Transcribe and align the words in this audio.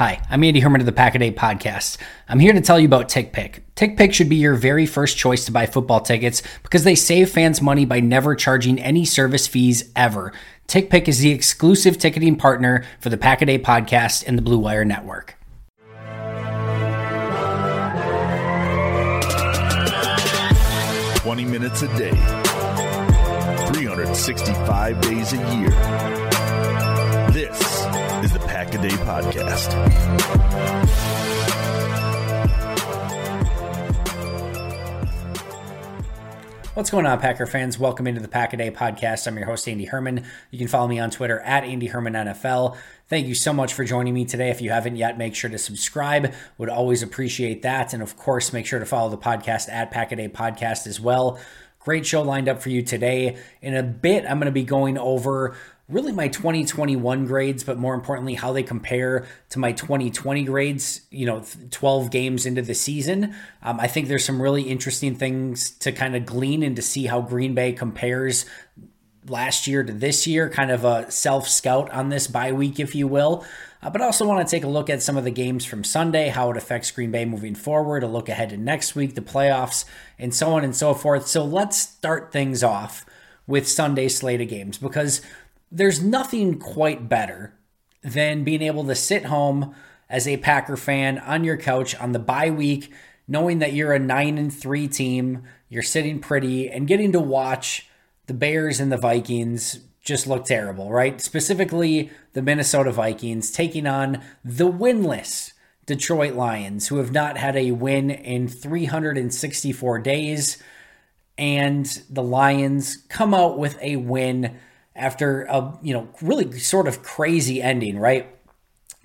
Hi, 0.00 0.18
I'm 0.30 0.42
Andy 0.42 0.60
Herman 0.60 0.80
of 0.80 0.86
the 0.86 0.92
Pack 0.92 1.14
a 1.14 1.18
Day 1.18 1.30
podcast. 1.30 1.98
I'm 2.26 2.38
here 2.38 2.54
to 2.54 2.62
tell 2.62 2.80
you 2.80 2.86
about 2.86 3.10
TickPick. 3.10 3.60
TickPick 3.76 4.14
should 4.14 4.30
be 4.30 4.36
your 4.36 4.54
very 4.54 4.86
first 4.86 5.18
choice 5.18 5.44
to 5.44 5.52
buy 5.52 5.66
football 5.66 6.00
tickets 6.00 6.42
because 6.62 6.84
they 6.84 6.94
save 6.94 7.28
fans 7.28 7.60
money 7.60 7.84
by 7.84 8.00
never 8.00 8.34
charging 8.34 8.78
any 8.80 9.04
service 9.04 9.46
fees 9.46 9.92
ever. 9.94 10.32
TickPick 10.68 11.06
is 11.06 11.18
the 11.18 11.32
exclusive 11.32 11.98
ticketing 11.98 12.36
partner 12.36 12.82
for 12.98 13.10
the 13.10 13.18
Pack 13.18 13.42
a 13.42 13.44
Day 13.44 13.58
podcast 13.58 14.24
and 14.26 14.38
the 14.38 14.42
Blue 14.42 14.58
Wire 14.58 14.86
Network. 14.86 15.36
Twenty 21.16 21.44
minutes 21.44 21.82
a 21.82 21.88
day, 21.98 22.12
365 23.68 25.00
days 25.02 25.34
a 25.34 25.56
year. 25.58 26.29
This 28.70 28.84
is 28.84 28.98
the 28.98 29.04
Pack 29.04 29.14
a 29.14 29.22
Day 29.22 29.30
Podcast. 29.30 30.70
What's 36.74 36.90
going 36.90 37.06
on, 37.06 37.18
Packer 37.20 37.46
fans? 37.46 37.78
Welcome 37.78 38.06
into 38.06 38.20
the 38.20 38.28
Pack 38.28 38.52
a 38.52 38.56
Day 38.56 38.70
Podcast. 38.70 39.26
I'm 39.26 39.36
your 39.36 39.46
host, 39.46 39.68
Andy 39.68 39.86
Herman. 39.86 40.24
You 40.50 40.58
can 40.58 40.68
follow 40.68 40.86
me 40.88 41.00
on 41.00 41.10
Twitter 41.10 41.40
at 41.40 41.64
Andy 41.64 41.86
Herman 41.86 42.12
NFL. 42.12 42.76
Thank 43.08 43.26
you 43.26 43.34
so 43.34 43.52
much 43.52 43.74
for 43.74 43.84
joining 43.84 44.14
me 44.14 44.24
today. 44.24 44.50
If 44.50 44.62
you 44.62 44.70
haven't 44.70 44.96
yet, 44.96 45.18
make 45.18 45.34
sure 45.34 45.50
to 45.50 45.58
subscribe. 45.58 46.32
Would 46.58 46.68
always 46.68 47.02
appreciate 47.02 47.62
that. 47.62 47.92
And 47.92 48.02
of 48.02 48.16
course, 48.16 48.52
make 48.52 48.66
sure 48.66 48.78
to 48.78 48.86
follow 48.86 49.10
the 49.10 49.18
podcast 49.18 49.68
at 49.68 49.90
Pack 49.90 50.12
a 50.12 50.16
Day 50.16 50.28
Podcast 50.28 50.86
as 50.86 51.00
well. 51.00 51.40
Great 51.80 52.06
show 52.06 52.22
lined 52.22 52.48
up 52.48 52.60
for 52.60 52.68
you 52.68 52.82
today. 52.82 53.38
In 53.62 53.74
a 53.74 53.82
bit, 53.82 54.24
I'm 54.24 54.38
going 54.38 54.46
to 54.46 54.52
be 54.52 54.64
going 54.64 54.98
over 54.98 55.56
really 55.88 56.12
my 56.12 56.28
2021 56.28 57.26
grades, 57.26 57.64
but 57.64 57.78
more 57.78 57.94
importantly, 57.94 58.34
how 58.34 58.52
they 58.52 58.62
compare 58.62 59.26
to 59.48 59.58
my 59.58 59.72
2020 59.72 60.44
grades, 60.44 61.00
you 61.10 61.26
know, 61.26 61.42
12 61.70 62.10
games 62.10 62.46
into 62.46 62.62
the 62.62 62.74
season. 62.74 63.34
Um, 63.62 63.80
I 63.80 63.88
think 63.88 64.08
there's 64.08 64.24
some 64.24 64.40
really 64.40 64.62
interesting 64.62 65.16
things 65.16 65.70
to 65.78 65.90
kind 65.90 66.14
of 66.14 66.26
glean 66.26 66.62
and 66.62 66.76
to 66.76 66.82
see 66.82 67.06
how 67.06 67.22
Green 67.22 67.54
Bay 67.54 67.72
compares 67.72 68.44
last 69.28 69.66
year 69.66 69.82
to 69.82 69.92
this 69.92 70.26
year, 70.26 70.48
kind 70.48 70.70
of 70.70 70.84
a 70.84 71.10
self 71.10 71.48
scout 71.48 71.90
on 71.90 72.08
this 72.08 72.26
bye 72.26 72.52
week, 72.52 72.80
if 72.80 72.94
you 72.94 73.06
will. 73.06 73.44
Uh, 73.82 73.90
but 73.90 74.02
I 74.02 74.04
also 74.04 74.26
want 74.26 74.46
to 74.46 74.50
take 74.50 74.64
a 74.64 74.68
look 74.68 74.90
at 74.90 75.02
some 75.02 75.16
of 75.16 75.24
the 75.24 75.30
games 75.30 75.64
from 75.64 75.84
Sunday, 75.84 76.28
how 76.28 76.50
it 76.50 76.56
affects 76.56 76.90
Green 76.90 77.10
Bay 77.10 77.24
moving 77.24 77.54
forward, 77.54 78.02
a 78.02 78.06
look 78.06 78.28
ahead 78.28 78.50
to 78.50 78.56
next 78.56 78.94
week, 78.94 79.14
the 79.14 79.22
playoffs, 79.22 79.84
and 80.18 80.34
so 80.34 80.52
on 80.52 80.64
and 80.64 80.76
so 80.76 80.92
forth. 80.92 81.26
So 81.26 81.44
let's 81.44 81.78
start 81.78 82.32
things 82.32 82.62
off 82.62 83.06
with 83.46 83.66
Sunday 83.66 84.08
slate 84.08 84.40
of 84.40 84.48
games 84.48 84.76
because 84.76 85.22
there's 85.72 86.02
nothing 86.02 86.58
quite 86.58 87.08
better 87.08 87.54
than 88.02 88.44
being 88.44 88.62
able 88.62 88.84
to 88.84 88.94
sit 88.94 89.26
home 89.26 89.74
as 90.08 90.26
a 90.26 90.36
Packer 90.38 90.76
fan 90.76 91.18
on 91.18 91.44
your 91.44 91.56
couch 91.56 91.94
on 91.96 92.12
the 92.12 92.18
bye 92.18 92.50
week, 92.50 92.92
knowing 93.28 93.60
that 93.60 93.72
you're 93.72 93.92
a 93.92 93.98
9 93.98 94.38
and 94.38 94.52
3 94.52 94.88
team, 94.88 95.44
you're 95.68 95.82
sitting 95.82 96.18
pretty 96.18 96.68
and 96.68 96.88
getting 96.88 97.12
to 97.12 97.20
watch 97.20 97.88
the 98.30 98.34
Bears 98.34 98.78
and 98.78 98.92
the 98.92 98.96
Vikings 98.96 99.80
just 100.04 100.28
look 100.28 100.44
terrible, 100.44 100.92
right? 100.92 101.20
Specifically, 101.20 102.12
the 102.32 102.42
Minnesota 102.42 102.92
Vikings 102.92 103.50
taking 103.50 103.88
on 103.88 104.22
the 104.44 104.70
winless 104.70 105.52
Detroit 105.84 106.34
Lions, 106.34 106.86
who 106.86 106.98
have 106.98 107.10
not 107.10 107.36
had 107.36 107.56
a 107.56 107.72
win 107.72 108.08
in 108.08 108.46
364 108.46 109.98
days. 109.98 110.62
And 111.36 111.86
the 112.08 112.22
Lions 112.22 112.98
come 113.08 113.34
out 113.34 113.58
with 113.58 113.76
a 113.82 113.96
win 113.96 114.56
after 114.94 115.42
a 115.46 115.76
you 115.82 115.92
know 115.92 116.08
really 116.22 116.56
sort 116.60 116.86
of 116.86 117.02
crazy 117.02 117.60
ending, 117.60 117.98
right? 117.98 118.28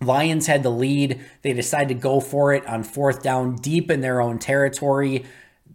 Lions 0.02 0.46
had 0.46 0.62
the 0.62 0.70
lead. 0.70 1.20
They 1.42 1.54
decide 1.54 1.88
to 1.88 1.96
go 1.96 2.20
for 2.20 2.54
it 2.54 2.64
on 2.68 2.84
fourth 2.84 3.24
down 3.24 3.56
deep 3.56 3.90
in 3.90 4.02
their 4.02 4.22
own 4.22 4.38
territory. 4.38 5.26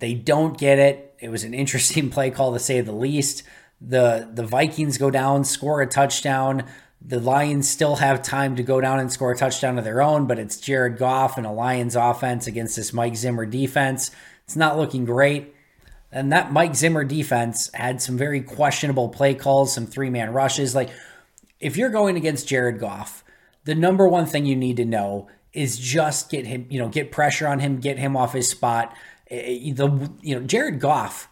They 0.00 0.14
don't 0.14 0.58
get 0.58 0.78
it. 0.78 1.14
It 1.20 1.28
was 1.28 1.44
an 1.44 1.54
interesting 1.54 2.10
play 2.10 2.30
call 2.30 2.52
to 2.52 2.58
say 2.58 2.80
the 2.80 2.92
least. 2.92 3.44
The 3.80 4.28
the 4.30 4.44
Vikings 4.44 4.98
go 4.98 5.10
down, 5.10 5.44
score 5.44 5.80
a 5.80 5.86
touchdown. 5.86 6.64
The 7.02 7.18
Lions 7.18 7.66
still 7.66 7.96
have 7.96 8.20
time 8.22 8.56
to 8.56 8.62
go 8.62 8.80
down 8.80 8.98
and 8.98 9.10
score 9.10 9.32
a 9.32 9.36
touchdown 9.36 9.78
of 9.78 9.84
their 9.84 10.02
own, 10.02 10.26
but 10.26 10.38
it's 10.38 10.58
Jared 10.58 10.98
Goff 10.98 11.38
and 11.38 11.46
a 11.46 11.50
Lions 11.50 11.96
offense 11.96 12.46
against 12.46 12.76
this 12.76 12.92
Mike 12.92 13.16
Zimmer 13.16 13.46
defense. 13.46 14.10
It's 14.44 14.56
not 14.56 14.76
looking 14.76 15.06
great. 15.06 15.54
And 16.12 16.32
that 16.32 16.52
Mike 16.52 16.74
Zimmer 16.74 17.04
defense 17.04 17.70
had 17.72 18.02
some 18.02 18.18
very 18.18 18.42
questionable 18.42 19.08
play 19.08 19.34
calls, 19.34 19.72
some 19.72 19.86
three 19.86 20.10
man 20.10 20.32
rushes. 20.32 20.74
Like, 20.74 20.90
if 21.58 21.76
you're 21.76 21.90
going 21.90 22.16
against 22.16 22.48
Jared 22.48 22.80
Goff, 22.80 23.24
the 23.64 23.74
number 23.74 24.08
one 24.08 24.26
thing 24.26 24.44
you 24.44 24.56
need 24.56 24.76
to 24.76 24.84
know 24.84 25.28
is 25.52 25.78
just 25.78 26.30
get 26.30 26.46
him, 26.46 26.66
you 26.68 26.78
know, 26.78 26.88
get 26.88 27.12
pressure 27.12 27.46
on 27.46 27.60
him, 27.60 27.78
get 27.78 27.98
him 27.98 28.16
off 28.16 28.32
his 28.32 28.48
spot. 28.48 28.94
Eh, 29.30 29.72
the 29.72 30.10
you 30.22 30.34
know 30.34 30.46
Jared 30.46 30.80
Goff, 30.80 31.28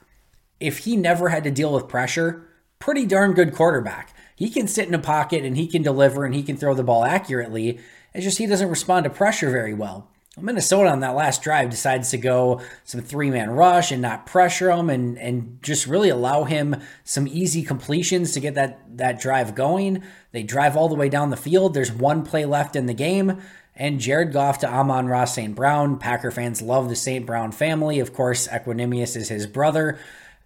if 0.60 0.78
he 0.78 0.96
never 0.96 1.28
had 1.28 1.44
to 1.44 1.50
deal 1.50 1.72
with 1.72 1.88
pressure, 1.88 2.46
pretty 2.78 3.06
darn 3.06 3.32
good 3.32 3.54
quarterback. 3.54 4.14
He 4.36 4.50
can 4.50 4.68
sit 4.68 4.86
in 4.86 4.94
a 4.94 5.00
pocket 5.00 5.44
and 5.44 5.56
he 5.56 5.66
can 5.66 5.82
deliver 5.82 6.24
and 6.24 6.34
he 6.34 6.42
can 6.42 6.56
throw 6.56 6.74
the 6.74 6.84
ball 6.84 7.04
accurately. 7.04 7.80
It's 8.14 8.24
just 8.24 8.38
he 8.38 8.46
doesn't 8.46 8.70
respond 8.70 9.04
to 9.04 9.10
pressure 9.10 9.50
very 9.50 9.74
well. 9.74 10.08
Minnesota 10.40 10.90
on 10.90 11.00
that 11.00 11.16
last 11.16 11.42
drive 11.42 11.70
decides 11.70 12.10
to 12.10 12.18
go 12.18 12.60
some 12.84 13.00
three 13.00 13.30
man 13.30 13.50
rush 13.50 13.90
and 13.90 14.00
not 14.00 14.26
pressure 14.26 14.70
him 14.70 14.90
and 14.90 15.18
and 15.18 15.58
just 15.62 15.86
really 15.86 16.08
allow 16.08 16.44
him 16.44 16.76
some 17.04 17.26
easy 17.26 17.62
completions 17.62 18.32
to 18.32 18.40
get 18.40 18.54
that 18.54 18.80
that 18.96 19.20
drive 19.20 19.54
going. 19.54 20.02
They 20.30 20.44
drive 20.44 20.76
all 20.76 20.88
the 20.88 20.94
way 20.94 21.08
down 21.08 21.30
the 21.30 21.36
field. 21.36 21.74
There's 21.74 21.92
one 21.92 22.24
play 22.24 22.44
left 22.44 22.76
in 22.76 22.86
the 22.86 22.94
game. 22.94 23.40
And 23.78 24.00
Jared 24.00 24.32
Goff 24.32 24.58
to 24.58 24.68
Amon-Ra 24.68 25.24
St. 25.24 25.54
Brown. 25.54 25.98
Packer 25.98 26.32
fans 26.32 26.60
love 26.60 26.88
the 26.88 26.96
St. 26.96 27.24
Brown 27.24 27.52
family. 27.52 28.00
Of 28.00 28.12
course, 28.12 28.48
Equanimeous 28.48 29.16
is 29.16 29.28
his 29.28 29.46
brother. 29.46 30.00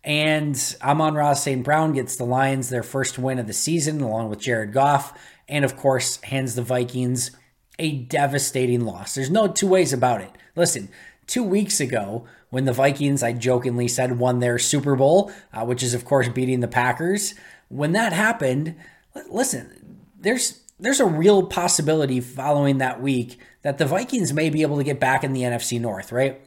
And 0.05 0.77
Amon-Ra 0.83 1.33
St. 1.33 1.65
Brown 1.65 1.95
gets 1.95 2.17
the 2.17 2.25
Lions 2.25 2.69
their 2.69 2.83
first 2.83 3.19
win 3.19 3.39
of 3.39 3.47
the 3.47 3.55
season, 3.55 4.03
along 4.03 4.29
with 4.29 4.39
Jared 4.39 4.75
Goff. 4.75 5.19
And 5.49 5.65
of 5.65 5.79
course, 5.79 6.21
hands 6.21 6.55
the 6.55 6.63
Vikings 6.63 7.31
a 7.79 7.93
devastating 7.93 8.83
loss. 8.83 9.15
There's 9.15 9.31
no 9.31 9.49
two 9.49 9.67
ways 9.67 9.95
about 9.95 10.21
it. 10.21 10.31
Listen, 10.55 10.91
two 11.27 11.43
weeks 11.43 11.81
ago, 11.81 12.27
when 12.51 12.67
the 12.67 12.73
Vikings, 12.75 13.23
I 13.23 13.33
jokingly 13.33 13.89
said, 13.89 14.19
won 14.19 14.41
their 14.41 14.59
Super 14.59 14.95
Bowl, 14.95 15.33
uh, 15.55 15.65
which 15.65 15.83
is, 15.83 15.95
of 15.95 16.05
course, 16.05 16.29
beating 16.29 16.61
the 16.61 16.69
Packers, 16.69 17.35
when 17.69 17.93
that 17.93 18.13
happened, 18.13 18.77
listen, 19.31 20.05
there's 20.21 20.61
there's 20.83 21.01
a 21.01 21.07
real 21.07 21.45
possibility 21.47 22.21
following 22.21 22.79
that 22.79 23.01
week 23.01 23.39
that 23.63 23.79
the 23.79 23.87
Vikings 23.87 24.33
may 24.33 24.51
be 24.51 24.63
able 24.63 24.77
to 24.77 24.85
get 24.85 24.99
back 24.99 25.23
in 25.23 25.33
the 25.33 25.43
NFC 25.43 25.81
North, 25.81 26.11
right? 26.11 26.41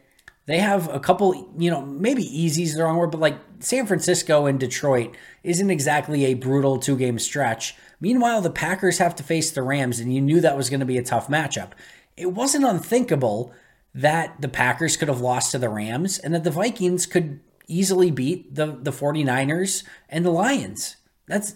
They 0.45 0.59
have 0.59 0.93
a 0.93 0.99
couple, 0.99 1.53
you 1.57 1.71
know, 1.71 1.81
maybe 1.81 2.23
easy 2.23 2.63
is 2.63 2.75
the 2.75 2.83
wrong 2.83 2.97
word, 2.97 3.11
but 3.11 3.21
like 3.21 3.39
San 3.61 3.87
Francisco 3.87 4.45
and 4.45 4.59
Detroit 4.59 5.15
isn't 5.43 5.69
exactly 5.71 6.25
a 6.25 6.35
brutal 6.35 6.77
two 6.77 6.97
game 6.97 7.17
stretch. 7.17 7.75
Meanwhile, 7.99 8.41
the 8.41 8.51
Packers 8.51 8.97
have 8.99 9.15
to 9.15 9.23
face 9.23 9.49
the 9.49 9.63
Rams, 9.63 9.99
and 9.99 10.13
you 10.13 10.21
knew 10.21 10.41
that 10.41 10.57
was 10.57 10.69
going 10.69 10.81
to 10.81 10.85
be 10.85 10.97
a 10.97 11.03
tough 11.03 11.29
matchup. 11.29 11.71
It 12.17 12.33
wasn't 12.33 12.65
unthinkable 12.65 13.53
that 13.95 14.41
the 14.41 14.49
Packers 14.49 14.97
could 14.97 15.07
have 15.07 15.21
lost 15.21 15.51
to 15.53 15.57
the 15.57 15.69
Rams 15.69 16.19
and 16.19 16.33
that 16.33 16.43
the 16.43 16.51
Vikings 16.51 17.05
could 17.05 17.39
easily 17.67 18.11
beat 18.11 18.53
the, 18.53 18.65
the 18.67 18.91
49ers 18.91 19.83
and 20.09 20.25
the 20.25 20.29
Lions. 20.29 20.97
That's 21.27 21.55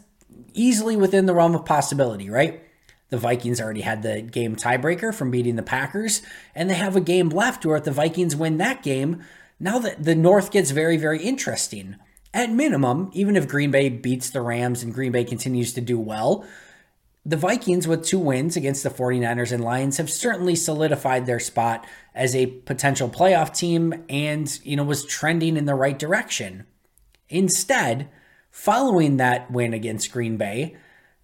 easily 0.53 0.95
within 0.95 1.25
the 1.25 1.35
realm 1.35 1.53
of 1.53 1.65
possibility, 1.65 2.29
right? 2.29 2.63
The 3.09 3.17
Vikings 3.17 3.59
already 3.59 3.81
had 3.81 4.03
the 4.03 4.21
game 4.21 4.55
tiebreaker 4.55 5.13
from 5.13 5.31
beating 5.31 5.55
the 5.55 5.63
Packers, 5.63 6.21
and 6.53 6.69
they 6.69 6.75
have 6.75 6.95
a 6.95 7.01
game 7.01 7.29
left 7.29 7.65
where 7.65 7.77
if 7.77 7.83
the 7.83 7.91
Vikings 7.91 8.35
win 8.35 8.57
that 8.57 8.83
game, 8.83 9.23
now 9.59 9.79
that 9.79 10.03
the 10.03 10.15
North 10.15 10.51
gets 10.51 10.71
very, 10.71 10.97
very 10.97 11.21
interesting. 11.21 11.95
At 12.33 12.51
minimum, 12.51 13.09
even 13.13 13.35
if 13.35 13.47
Green 13.47 13.71
Bay 13.71 13.89
beats 13.89 14.29
the 14.29 14.41
Rams 14.41 14.83
and 14.83 14.93
Green 14.93 15.11
Bay 15.11 15.23
continues 15.23 15.73
to 15.73 15.81
do 15.81 15.99
well, 15.99 16.45
the 17.25 17.37
Vikings, 17.37 17.87
with 17.87 18.05
two 18.05 18.19
wins 18.19 18.55
against 18.55 18.83
the 18.83 18.89
49ers 18.89 19.51
and 19.51 19.63
Lions, 19.63 19.97
have 19.97 20.09
certainly 20.09 20.55
solidified 20.55 21.25
their 21.25 21.39
spot 21.39 21.85
as 22.15 22.35
a 22.35 22.47
potential 22.47 23.09
playoff 23.09 23.55
team 23.55 24.05
and, 24.07 24.59
you 24.63 24.75
know, 24.75 24.83
was 24.83 25.05
trending 25.05 25.57
in 25.57 25.65
the 25.65 25.75
right 25.75 25.99
direction. 25.99 26.65
Instead, 27.27 28.09
following 28.51 29.17
that 29.17 29.51
win 29.51 29.73
against 29.73 30.11
Green 30.11 30.37
Bay, 30.37 30.75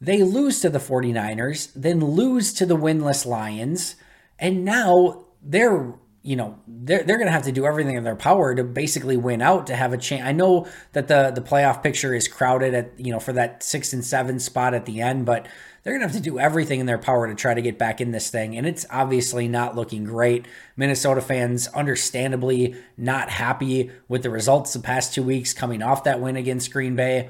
they 0.06 0.24
lose 0.24 0.60
to 0.62 0.70
the 0.70 0.80
49ers, 0.80 1.72
then 1.76 2.00
lose 2.00 2.54
to 2.54 2.66
the 2.66 2.76
winless 2.76 3.26
Lions, 3.26 3.96
and 4.38 4.64
now 4.64 5.26
they're 5.42 5.94
you 6.22 6.36
know 6.36 6.58
they're, 6.68 7.04
they're 7.04 7.18
going 7.18 7.28
to 7.28 7.32
have 7.32 7.44
to 7.44 7.52
do 7.52 7.66
everything 7.66 7.96
in 7.96 8.04
their 8.04 8.16
power 8.16 8.56
to 8.56 8.64
basically 8.64 9.16
win 9.16 9.44
out 9.44 9.68
to 9.68 9.76
have 9.76 9.94
a 9.94 9.98
chance 9.98 10.24
i 10.24 10.32
know 10.32 10.66
that 10.94 11.08
the 11.08 11.30
the 11.30 11.40
playoff 11.40 11.84
picture 11.84 12.16
is 12.16 12.28
crowded 12.28 12.74
at 12.74 13.00
you 13.00 13.12
know 13.12 13.20
for 13.20 13.32
that 13.32 13.62
six 13.62 13.94
and 13.94 14.04
seven 14.04 14.40
spot 14.40 14.74
at 14.74 14.88
the 14.88 15.02
end 15.02 15.24
but 15.24 15.48
they're 15.86 15.94
going 15.94 16.02
to 16.02 16.08
have 16.12 16.16
to 16.16 16.30
do 16.30 16.40
everything 16.40 16.80
in 16.80 16.88
their 16.88 16.98
power 16.98 17.28
to 17.28 17.36
try 17.36 17.54
to 17.54 17.62
get 17.62 17.78
back 17.78 18.02
in 18.02 18.10
this 18.10 18.32
thing 18.32 18.58
and 18.58 18.66
it's 18.66 18.88
obviously 18.90 19.48
not 19.48 19.76
looking 19.76 20.04
great. 20.04 20.48
Minnesota 20.76 21.22
fans 21.22 21.68
understandably 21.68 22.76
not 22.98 23.30
happy 23.30 23.92
with 24.08 24.24
the 24.24 24.32
results 24.32 24.74
the 24.74 24.80
past 24.80 25.14
two 25.14 25.22
weeks 25.22 25.54
coming 25.54 25.84
off 25.84 26.04
that 26.04 26.20
win 26.20 26.36
against 26.36 26.74
green 26.74 26.96
bay 26.96 27.30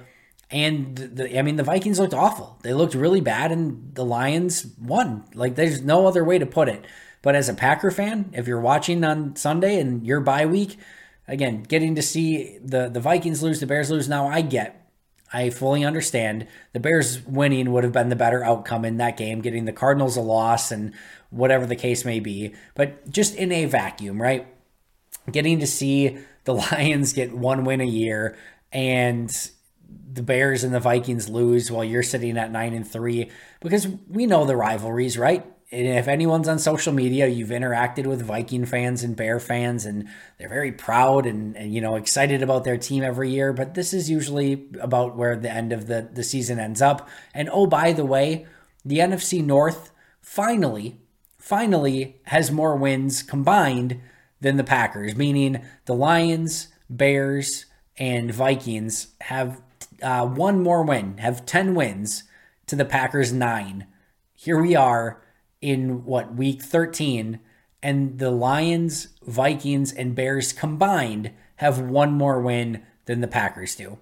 and 0.52 0.96
the, 0.96 1.38
I 1.38 1.42
mean, 1.42 1.56
the 1.56 1.64
Vikings 1.64 2.00
looked 2.00 2.14
awful. 2.14 2.60
They 2.62 2.74
looked 2.74 2.94
really 2.94 3.22
bad, 3.22 3.52
and 3.52 3.94
the 3.96 4.06
Lions 4.06 4.68
won. 4.80 5.24
Like, 5.34 5.56
there's 5.56 5.82
no 5.82 6.08
other 6.08 6.24
way 6.24 6.38
to 6.38 6.46
put 6.46 6.70
it. 6.70 6.86
But 7.22 7.36
as 7.36 7.50
a 7.50 7.56
Packer 7.56 7.90
fan, 7.90 8.32
if 8.34 8.48
you're 8.48 8.62
watching 8.62 9.04
on 9.04 9.36
Sunday 9.36 9.80
and 9.80 10.06
your 10.06 10.20
bye 10.20 10.46
week, 10.46 10.78
again, 11.28 11.64
getting 11.64 11.96
to 11.96 12.02
see 12.04 12.60
the, 12.64 12.88
the 12.88 13.00
Vikings 13.00 13.42
lose, 13.42 13.60
the 13.60 13.66
Bears 13.66 13.90
lose, 13.90 14.08
now 14.08 14.28
I 14.28 14.42
get. 14.42 14.82
I 15.34 15.50
fully 15.50 15.84
understand. 15.84 16.48
The 16.74 16.80
Bears 16.80 17.26
winning 17.26 17.72
would 17.72 17.84
have 17.84 17.92
been 17.92 18.10
the 18.10 18.16
better 18.16 18.44
outcome 18.44 18.86
in 18.86 18.98
that 18.98 19.18
game, 19.18 19.42
getting 19.42 19.66
the 19.66 19.74
Cardinals 19.74 20.16
a 20.16 20.22
loss 20.22 20.72
and 20.72 20.94
whatever 21.32 21.66
the 21.66 21.76
case 21.76 22.06
may 22.06 22.20
be. 22.20 22.54
But 22.76 23.10
just 23.10 23.34
in 23.36 23.52
a 23.52 23.66
vacuum, 23.66 24.22
right? 24.22 24.46
Getting 25.32 25.60
to 25.60 25.68
see 25.68 26.20
the 26.44 26.54
Lions 26.72 27.14
get 27.14 27.36
one 27.36 27.66
win 27.66 27.82
a 27.82 27.86
year 27.86 28.38
and 28.72 29.32
the 30.16 30.24
Bears 30.24 30.64
and 30.64 30.74
the 30.74 30.80
Vikings 30.80 31.30
lose 31.30 31.70
while 31.70 31.84
you're 31.84 32.04
sitting 32.04 32.38
at 32.38 32.52
nine 32.52 32.74
and 32.74 32.88
three 32.88 33.30
because 33.60 33.88
we 34.08 34.26
know 34.26 34.46
the 34.46 34.56
rivalries, 34.56 35.18
right? 35.18 35.46
And 35.72 35.88
if 35.88 36.08
anyone's 36.08 36.48
on 36.48 36.60
social 36.60 36.94
media, 36.94 37.28
you've 37.28 37.50
interacted 37.50 38.06
with 38.06 38.22
Viking 38.22 38.66
fans 38.66 39.04
and 39.04 39.16
Bear 39.16 39.40
fans, 39.40 39.86
and 39.86 40.08
they're 40.38 40.48
very 40.48 40.72
proud 40.72 41.26
and, 41.26 41.58
and 41.58 41.74
you 41.74 41.82
know 41.82 41.96
excited 41.96 42.44
about 42.44 42.64
their 42.64 42.78
team 42.78 43.04
every 43.04 43.32
year. 43.32 43.52
But 43.52 43.74
this 43.74 43.94
is 43.94 44.10
usually 44.10 44.70
about 44.80 45.18
where 45.18 45.36
the 45.36 45.52
end 45.52 45.74
of 45.74 45.88
the, 45.88 46.08
the 46.14 46.24
season 46.24 46.60
ends 46.60 46.82
up. 46.82 47.10
And 47.34 47.50
oh, 47.52 47.66
by 47.66 47.94
the 47.94 48.06
way, 48.06 48.46
the 48.86 49.00
NFC 49.00 49.44
North 49.44 49.92
finally, 50.22 51.00
finally 51.40 52.22
has 52.26 52.52
more 52.52 52.76
wins 52.76 53.24
combined 53.24 54.00
than 54.40 54.58
the 54.58 54.64
Packers, 54.64 55.16
meaning 55.16 55.66
the 55.86 55.96
Lions, 55.96 56.68
Bears, 56.90 57.66
and 57.98 58.32
Vikings 58.32 59.08
have 59.22 59.62
uh, 60.02 60.26
one 60.26 60.62
more 60.62 60.84
win, 60.84 61.18
have 61.18 61.46
10 61.46 61.76
wins 61.76 62.24
to 62.68 62.76
the 62.76 62.86
Packers' 62.86 63.34
nine. 63.34 63.88
Here 64.34 64.62
we 64.62 64.76
are 64.76 65.22
in 65.62 66.06
what, 66.06 66.36
week 66.36 66.62
13, 66.62 67.40
and 67.82 68.20
the 68.20 68.32
Lions, 68.32 69.10
Vikings, 69.24 69.94
and 69.94 70.16
Bears 70.16 70.54
combined 70.54 71.32
have 71.58 71.80
one 71.80 72.14
more 72.14 72.42
win 72.42 72.84
than 73.06 73.22
the 73.22 73.28
Packers 73.28 73.76
do. 73.76 74.00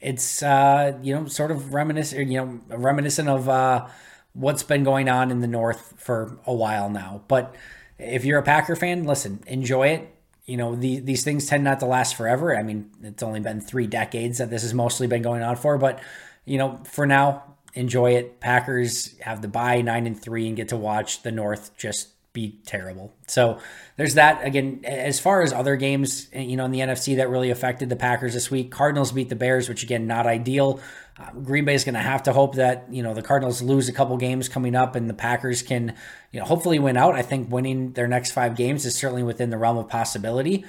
It's, 0.00 0.42
uh, 0.42 0.98
you 1.02 1.14
know, 1.14 1.26
sort 1.26 1.50
of 1.50 1.74
reminiscent, 1.74 2.30
you 2.30 2.38
know, 2.38 2.60
reminiscent 2.76 3.28
of 3.28 3.48
uh, 3.48 3.88
what's 4.32 4.62
been 4.62 4.84
going 4.84 5.08
on 5.08 5.30
in 5.30 5.40
the 5.40 5.48
North 5.48 5.94
for 5.96 6.38
a 6.46 6.54
while 6.54 6.88
now. 6.88 7.22
But 7.26 7.54
if 7.98 8.24
you're 8.24 8.38
a 8.38 8.44
Packer 8.44 8.76
fan, 8.76 9.04
listen, 9.04 9.42
enjoy 9.46 9.88
it 9.88 10.17
you 10.48 10.56
know, 10.56 10.74
the, 10.74 10.98
these 11.00 11.22
things 11.22 11.46
tend 11.46 11.62
not 11.62 11.78
to 11.80 11.86
last 11.86 12.16
forever. 12.16 12.56
I 12.56 12.62
mean, 12.62 12.90
it's 13.02 13.22
only 13.22 13.38
been 13.38 13.60
three 13.60 13.86
decades 13.86 14.38
that 14.38 14.48
this 14.48 14.62
has 14.62 14.72
mostly 14.72 15.06
been 15.06 15.20
going 15.20 15.42
on 15.42 15.56
for, 15.56 15.76
but 15.76 16.00
you 16.46 16.56
know, 16.56 16.80
for 16.84 17.06
now, 17.06 17.44
enjoy 17.74 18.12
it. 18.12 18.40
Packers 18.40 19.18
have 19.20 19.42
the 19.42 19.48
bye 19.48 19.82
nine 19.82 20.06
and 20.06 20.20
three 20.20 20.48
and 20.48 20.56
get 20.56 20.68
to 20.68 20.76
watch 20.76 21.22
the 21.22 21.30
North 21.30 21.76
just 21.76 22.08
be 22.32 22.60
terrible. 22.66 23.14
So 23.26 23.58
there's 23.96 24.14
that. 24.14 24.44
Again, 24.44 24.82
as 24.84 25.18
far 25.18 25.42
as 25.42 25.52
other 25.52 25.76
games, 25.76 26.28
you 26.32 26.56
know, 26.56 26.64
in 26.64 26.70
the 26.70 26.80
NFC 26.80 27.16
that 27.16 27.30
really 27.30 27.50
affected 27.50 27.88
the 27.88 27.96
Packers 27.96 28.34
this 28.34 28.50
week, 28.50 28.70
Cardinals 28.70 29.12
beat 29.12 29.28
the 29.28 29.36
Bears, 29.36 29.68
which 29.68 29.82
again, 29.82 30.06
not 30.06 30.26
ideal. 30.26 30.80
Uh, 31.18 31.32
Green 31.32 31.64
Bay 31.64 31.74
is 31.74 31.84
going 31.84 31.94
to 31.94 32.00
have 32.00 32.22
to 32.24 32.32
hope 32.32 32.54
that, 32.56 32.86
you 32.90 33.02
know, 33.02 33.14
the 33.14 33.22
Cardinals 33.22 33.60
lose 33.62 33.88
a 33.88 33.92
couple 33.92 34.16
games 34.18 34.48
coming 34.48 34.76
up 34.76 34.94
and 34.94 35.08
the 35.08 35.14
Packers 35.14 35.62
can, 35.62 35.94
you 36.30 36.38
know, 36.38 36.46
hopefully 36.46 36.78
win 36.78 36.96
out. 36.96 37.14
I 37.14 37.22
think 37.22 37.50
winning 37.50 37.92
their 37.92 38.06
next 38.06 38.32
five 38.32 38.54
games 38.54 38.84
is 38.84 38.94
certainly 38.94 39.22
within 39.22 39.50
the 39.50 39.58
realm 39.58 39.78
of 39.78 39.88
possibility. 39.88 40.64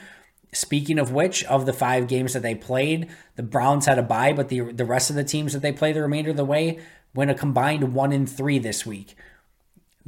Speaking 0.51 0.97
of 0.97 1.11
which, 1.11 1.43
of 1.43 1.67
the 1.67 1.73
five 1.73 2.07
games 2.07 2.33
that 2.33 2.41
they 2.41 2.55
played, 2.55 3.09
the 3.35 3.43
Browns 3.43 3.85
had 3.85 3.99
a 3.99 4.03
bye, 4.03 4.33
but 4.33 4.49
the 4.49 4.61
the 4.61 4.85
rest 4.85 5.11
of 5.11 5.15
the 5.15 5.23
teams 5.23 5.53
that 5.53 5.61
they 5.61 5.71
play 5.71 5.91
the 5.93 6.01
remainder 6.01 6.31
of 6.31 6.37
the 6.37 6.45
way 6.45 6.79
went 7.13 7.29
a 7.29 7.35
combined 7.35 7.93
one 7.93 8.11
in 8.11 8.25
three 8.25 8.57
this 8.57 8.83
week 8.83 9.15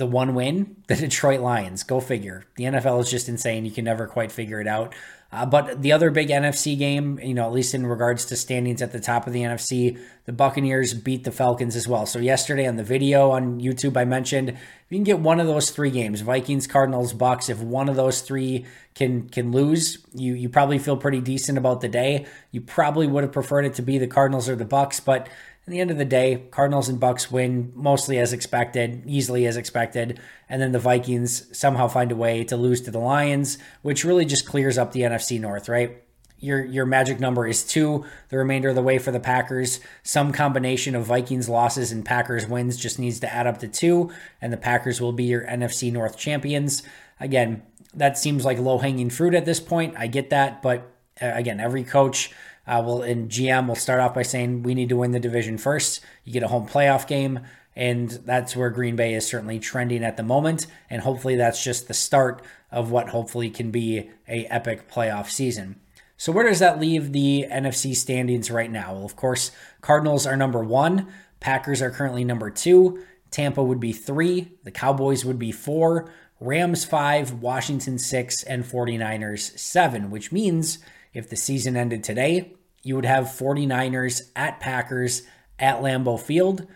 the 0.02 0.08
one 0.08 0.34
win, 0.34 0.78
the 0.88 0.96
Detroit 0.96 1.42
Lions. 1.42 1.84
Go 1.84 2.00
figure. 2.00 2.44
The 2.56 2.64
NFL 2.64 3.02
is 3.02 3.12
just 3.12 3.30
insane. 3.30 3.66
You 3.66 3.72
can 3.72 3.86
never 3.86 4.08
quite 4.08 4.32
figure 4.32 4.60
it 4.60 4.68
out. 4.68 4.96
Uh, 5.32 5.46
but 5.46 5.82
the 5.82 5.94
other 5.94 6.10
big 6.10 6.28
NFC 6.28 6.78
game, 6.78 7.20
you 7.22 7.36
know, 7.36 7.46
at 7.46 7.54
least 7.54 7.74
in 7.74 7.86
regards 7.86 8.26
to 8.26 8.36
standings 8.36 8.82
at 8.82 8.92
the 8.92 9.00
top 9.00 9.28
of 9.28 9.34
the 9.34 9.42
NFC, 9.42 9.98
the 10.26 10.34
Buccaneers 10.34 10.94
beat 10.94 11.24
the 11.24 11.32
Falcons 11.32 11.76
as 11.76 11.88
well. 11.88 12.06
So 12.06 12.20
yesterday 12.20 12.68
on 12.68 12.76
the 12.76 12.84
video 12.84 13.30
on 13.30 13.62
YouTube, 13.62 13.96
I 13.96 14.04
mentioned 14.04 14.50
if 14.50 14.58
you 14.90 14.98
can 14.98 15.06
get 15.06 15.20
one 15.20 15.40
of 15.40 15.48
those 15.48 15.70
three 15.70 15.92
games, 15.92 16.20
Vikings, 16.20 16.68
Cardinals, 16.68 17.14
Bucks, 17.14 17.48
if 17.48 17.62
one 17.62 17.88
of 17.88 17.96
those 17.96 18.22
three 18.22 18.66
can 18.94 19.30
can 19.30 19.54
lose, 19.54 20.06
you 20.14 20.34
you 20.34 20.50
probably 20.50 20.80
feel 20.80 20.98
pretty 20.98 21.22
decent 21.22 21.58
about 21.58 21.80
the 21.80 21.88
day. 21.88 22.26
You 22.52 22.60
probably 22.60 23.08
would 23.08 23.24
have 23.24 23.32
preferred 23.32 23.66
it 23.66 23.76
to 23.76 23.82
be 23.82 24.00
the 24.00 24.08
Cardinals 24.08 24.50
or 24.50 24.58
the 24.58 24.66
Bucks, 24.66 25.00
but 25.00 25.30
the 25.72 25.80
end 25.80 25.92
of 25.92 25.98
the 25.98 26.06
day, 26.06 26.44
Cardinals 26.52 26.88
and 26.88 27.00
Bucks 27.00 27.32
win 27.32 27.72
mostly 27.76 28.20
as 28.20 28.34
expected, 28.34 29.04
easily 29.06 29.46
as 29.46 29.58
expected, 29.58 30.20
and 30.48 30.62
then 30.62 30.72
the 30.72 30.80
Vikings 30.80 31.58
somehow 31.58 31.88
find 31.88 32.12
a 32.12 32.16
way 32.16 32.44
to 32.44 32.56
lose 32.56 32.82
to 32.82 32.92
the 32.92 33.00
Lions, 33.00 33.58
which 33.82 34.06
really 34.06 34.26
just 34.26 34.46
clears 34.46 34.78
up 34.78 34.92
the 34.92 35.02
NFC 35.02 35.40
North, 35.40 35.68
right? 35.68 36.04
Your 36.40 36.66
your 36.66 36.86
magic 36.88 37.20
number 37.20 37.48
is 37.48 37.64
2 37.64 38.04
the 38.30 38.38
remainder 38.38 38.70
of 38.70 38.76
the 38.76 38.82
way 38.82 38.98
for 38.98 39.12
the 39.12 39.20
Packers. 39.20 39.80
Some 40.02 40.32
combination 40.32 40.96
of 40.96 41.06
Vikings 41.06 41.48
losses 41.48 41.92
and 41.92 42.04
Packers 42.04 42.48
wins 42.48 42.78
just 42.78 42.98
needs 42.98 43.20
to 43.20 43.32
add 43.32 43.46
up 43.46 43.60
to 43.60 43.68
2 43.68 44.12
and 44.42 44.52
the 44.52 44.58
Packers 44.58 45.00
will 45.00 45.14
be 45.14 45.26
your 45.26 45.46
NFC 45.46 45.92
North 45.92 46.18
champions. 46.18 46.82
Again, 47.20 47.62
that 47.94 48.18
seems 48.18 48.44
like 48.44 48.58
low-hanging 48.58 49.12
fruit 49.12 49.36
at 49.36 49.46
this 49.46 49.60
point. 49.60 49.94
I 49.98 50.08
get 50.08 50.32
that, 50.32 50.64
but 50.64 50.92
uh, 51.22 51.32
again, 51.36 51.60
every 51.60 51.84
coach 51.84 52.32
uh, 52.68 52.82
well, 52.86 53.02
in 53.02 53.28
GM, 53.28 53.66
we'll 53.66 53.76
start 53.76 54.00
off 54.00 54.14
by 54.14 54.22
saying 54.22 54.64
we 54.64 54.76
need 54.76 54.90
to 54.90 54.98
win 54.98 55.12
the 55.12 55.20
division 55.20 55.58
first. 55.58 56.02
You 56.24 56.34
get 56.34 56.44
a 56.44 56.48
home 56.48 56.68
playoff 56.68 57.08
game, 57.08 57.40
and 57.76 58.10
that's 58.10 58.56
where 58.56 58.70
Green 58.70 58.96
Bay 58.96 59.14
is 59.14 59.26
certainly 59.26 59.60
trending 59.60 60.04
at 60.04 60.18
the 60.18 60.24
moment. 60.24 60.68
And 60.90 61.02
hopefully, 61.02 61.36
that's 61.36 61.64
just 61.64 61.88
the 61.88 61.94
start 61.94 62.44
of 62.72 62.92
what 62.92 63.10
hopefully 63.10 63.50
can 63.50 63.72
be 63.72 64.10
a 64.28 64.46
epic 64.46 64.90
playoff 64.90 65.30
season. 65.30 65.80
So 66.18 66.32
where 66.32 66.48
does 66.48 66.60
that 66.60 66.80
leave 66.80 67.14
the 67.14 67.48
NFC 67.52 67.96
standings 67.96 68.52
right 68.52 68.70
now? 68.70 68.94
Well, 68.94 69.06
of 69.06 69.16
course, 69.16 69.50
Cardinals 69.82 70.28
are 70.28 70.38
number 70.38 70.64
one. 70.64 71.08
Packers 71.40 71.82
are 71.82 71.90
currently 71.90 72.24
number 72.24 72.52
two. 72.52 73.04
Tampa 73.32 73.64
would 73.64 73.80
be 73.80 73.92
three. 73.92 74.52
The 74.64 74.70
Cowboys 74.70 75.26
would 75.26 75.40
be 75.40 75.52
four. 75.52 76.14
Rams 76.40 76.86
five. 76.86 77.34
Washington 77.34 77.98
six. 77.98 78.44
And 78.44 78.64
49ers 78.64 79.58
seven, 79.58 80.12
which 80.12 80.32
means 80.32 80.78
if 81.14 81.30
the 81.30 81.36
season 81.36 81.76
ended 81.76 82.04
today, 82.04 82.54
you 82.84 82.96
would 82.96 83.06
have 83.06 83.26
49ers 83.26 84.30
at 84.36 84.60
Packers 84.60 85.24
at 85.60 85.82
Lambeau 85.82 86.20
Field. 86.20 86.68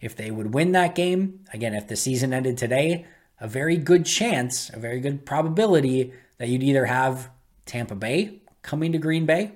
If 0.00 0.16
they 0.16 0.30
would 0.30 0.52
win 0.54 0.72
that 0.72 0.94
game, 0.94 1.44
again, 1.52 1.74
if 1.74 1.86
the 1.86 1.96
season 1.96 2.32
ended 2.32 2.58
today, 2.58 3.06
a 3.40 3.46
very 3.46 3.76
good 3.76 4.04
chance, 4.04 4.70
a 4.70 4.78
very 4.78 5.00
good 5.00 5.24
probability 5.24 6.12
that 6.38 6.48
you'd 6.48 6.62
either 6.62 6.86
have 6.86 7.30
Tampa 7.66 7.94
Bay 7.94 8.40
coming 8.62 8.92
to 8.92 8.98
Green 8.98 9.26
Bay, 9.26 9.52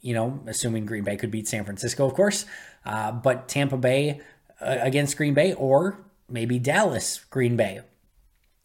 you 0.00 0.14
know, 0.14 0.40
assuming 0.46 0.86
Green 0.86 1.04
Bay 1.04 1.16
could 1.16 1.30
beat 1.30 1.48
San 1.48 1.64
Francisco, 1.64 2.06
of 2.06 2.14
course, 2.14 2.44
uh, 2.84 3.12
but 3.12 3.48
Tampa 3.48 3.76
Bay 3.76 4.20
uh, 4.60 4.78
against 4.80 5.16
Green 5.16 5.34
Bay 5.34 5.52
or 5.52 5.98
maybe 6.28 6.58
Dallas, 6.58 7.24
Green 7.30 7.56
Bay. 7.56 7.80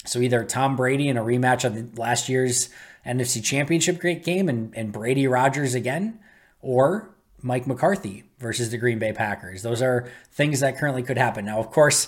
So 0.05 0.19
either 0.19 0.43
Tom 0.43 0.75
Brady 0.75 1.07
in 1.07 1.17
a 1.17 1.23
rematch 1.23 1.63
of 1.63 1.97
last 1.97 2.29
year's 2.29 2.69
NFC 3.05 3.43
Championship 3.43 3.99
great 3.99 4.23
game 4.23 4.49
and, 4.49 4.73
and 4.75 4.91
Brady 4.91 5.27
Rodgers 5.27 5.75
again, 5.75 6.19
or 6.61 7.09
Mike 7.41 7.67
McCarthy 7.67 8.23
versus 8.39 8.69
the 8.69 8.77
Green 8.77 8.99
Bay 8.99 9.11
Packers. 9.11 9.61
Those 9.61 9.81
are 9.81 10.09
things 10.31 10.61
that 10.61 10.77
currently 10.77 11.03
could 11.03 11.17
happen. 11.17 11.45
Now, 11.45 11.59
of 11.59 11.71
course, 11.71 12.07